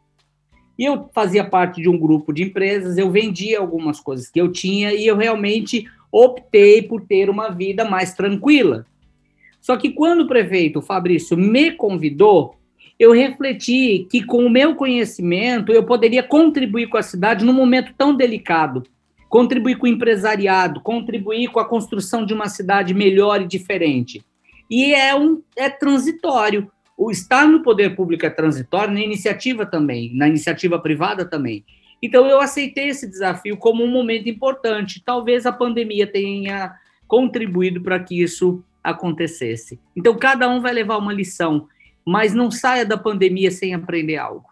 E 0.77 0.86
eu 0.86 1.10
fazia 1.13 1.43
parte 1.43 1.81
de 1.81 1.89
um 1.89 1.97
grupo 1.97 2.34
de 2.34 2.43
empresas, 2.43 2.97
eu 2.97 3.12
vendia 3.12 3.60
algumas 3.60 3.99
coisas 3.99 4.29
que 4.29 4.39
eu 4.39 4.51
tinha 4.51 4.93
e 4.93 5.05
eu 5.05 5.17
realmente 5.17 5.86
optei 6.12 6.82
por 6.82 7.02
ter 7.02 7.30
uma 7.30 7.50
vida 7.50 7.86
mais 7.86 8.13
tranquila. 8.13 8.86
Só 9.62 9.78
que 9.78 9.91
quando 9.91 10.21
o 10.21 10.28
prefeito 10.28 10.82
Fabrício 10.82 11.38
me 11.38 11.71
convidou, 11.71 12.56
eu 13.00 13.12
refleti 13.12 14.08
que 14.10 14.24
com 14.24 14.45
o 14.45 14.50
meu 14.50 14.76
conhecimento 14.76 15.71
eu 15.71 15.84
poderia 15.84 16.21
contribuir 16.21 16.88
com 16.88 16.97
a 16.97 17.04
cidade 17.04 17.45
num 17.45 17.54
momento 17.54 17.93
tão 17.97 18.15
delicado, 18.15 18.84
contribuir 19.30 19.78
com 19.78 19.86
o 19.86 19.89
empresariado, 19.89 20.82
contribuir 20.82 21.47
com 21.47 21.60
a 21.60 21.65
construção 21.65 22.26
de 22.26 22.34
uma 22.34 22.50
cidade 22.50 22.93
melhor 22.93 23.41
e 23.41 23.47
diferente. 23.47 24.24
E 24.69 24.93
é 24.93 25.15
um 25.15 25.41
é 25.56 25.69
transitório. 25.69 26.71
O 26.97 27.10
estar 27.10 27.47
no 27.47 27.63
poder 27.63 27.95
público 27.95 28.26
é 28.26 28.30
transitório, 28.30 28.93
na 28.93 29.02
iniciativa 29.02 29.65
também, 29.65 30.15
na 30.15 30.28
iniciativa 30.28 30.78
privada 30.78 31.26
também. 31.26 31.63
Então, 32.01 32.25
eu 32.25 32.39
aceitei 32.39 32.89
esse 32.89 33.07
desafio 33.07 33.57
como 33.57 33.83
um 33.83 33.91
momento 33.91 34.27
importante. 34.27 35.03
Talvez 35.05 35.45
a 35.45 35.51
pandemia 35.51 36.07
tenha 36.07 36.75
contribuído 37.07 37.81
para 37.81 37.99
que 37.99 38.21
isso 38.21 38.63
acontecesse. 38.83 39.79
Então, 39.95 40.17
cada 40.17 40.49
um 40.49 40.61
vai 40.61 40.73
levar 40.73 40.97
uma 40.97 41.13
lição, 41.13 41.67
mas 42.05 42.33
não 42.33 42.49
saia 42.49 42.85
da 42.85 42.97
pandemia 42.97 43.51
sem 43.51 43.73
aprender 43.73 44.17
algo. 44.17 44.49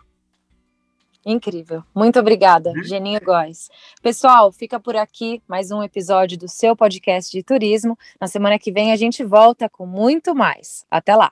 Incrível. 1.25 1.83
Muito 1.93 2.19
obrigada, 2.19 2.69
uhum. 2.69 2.83
Geninho 2.83 3.19
Góes. 3.21 3.69
Pessoal, 4.01 4.51
fica 4.51 4.79
por 4.79 4.95
aqui 4.95 5.41
mais 5.47 5.69
um 5.69 5.83
episódio 5.83 6.37
do 6.37 6.47
seu 6.47 6.75
podcast 6.75 7.31
de 7.31 7.43
turismo. 7.43 7.97
Na 8.19 8.27
semana 8.27 8.57
que 8.57 8.71
vem 8.71 8.91
a 8.91 8.95
gente 8.95 9.23
volta 9.23 9.69
com 9.69 9.85
muito 9.85 10.33
mais. 10.33 10.85
Até 10.89 11.15
lá. 11.15 11.31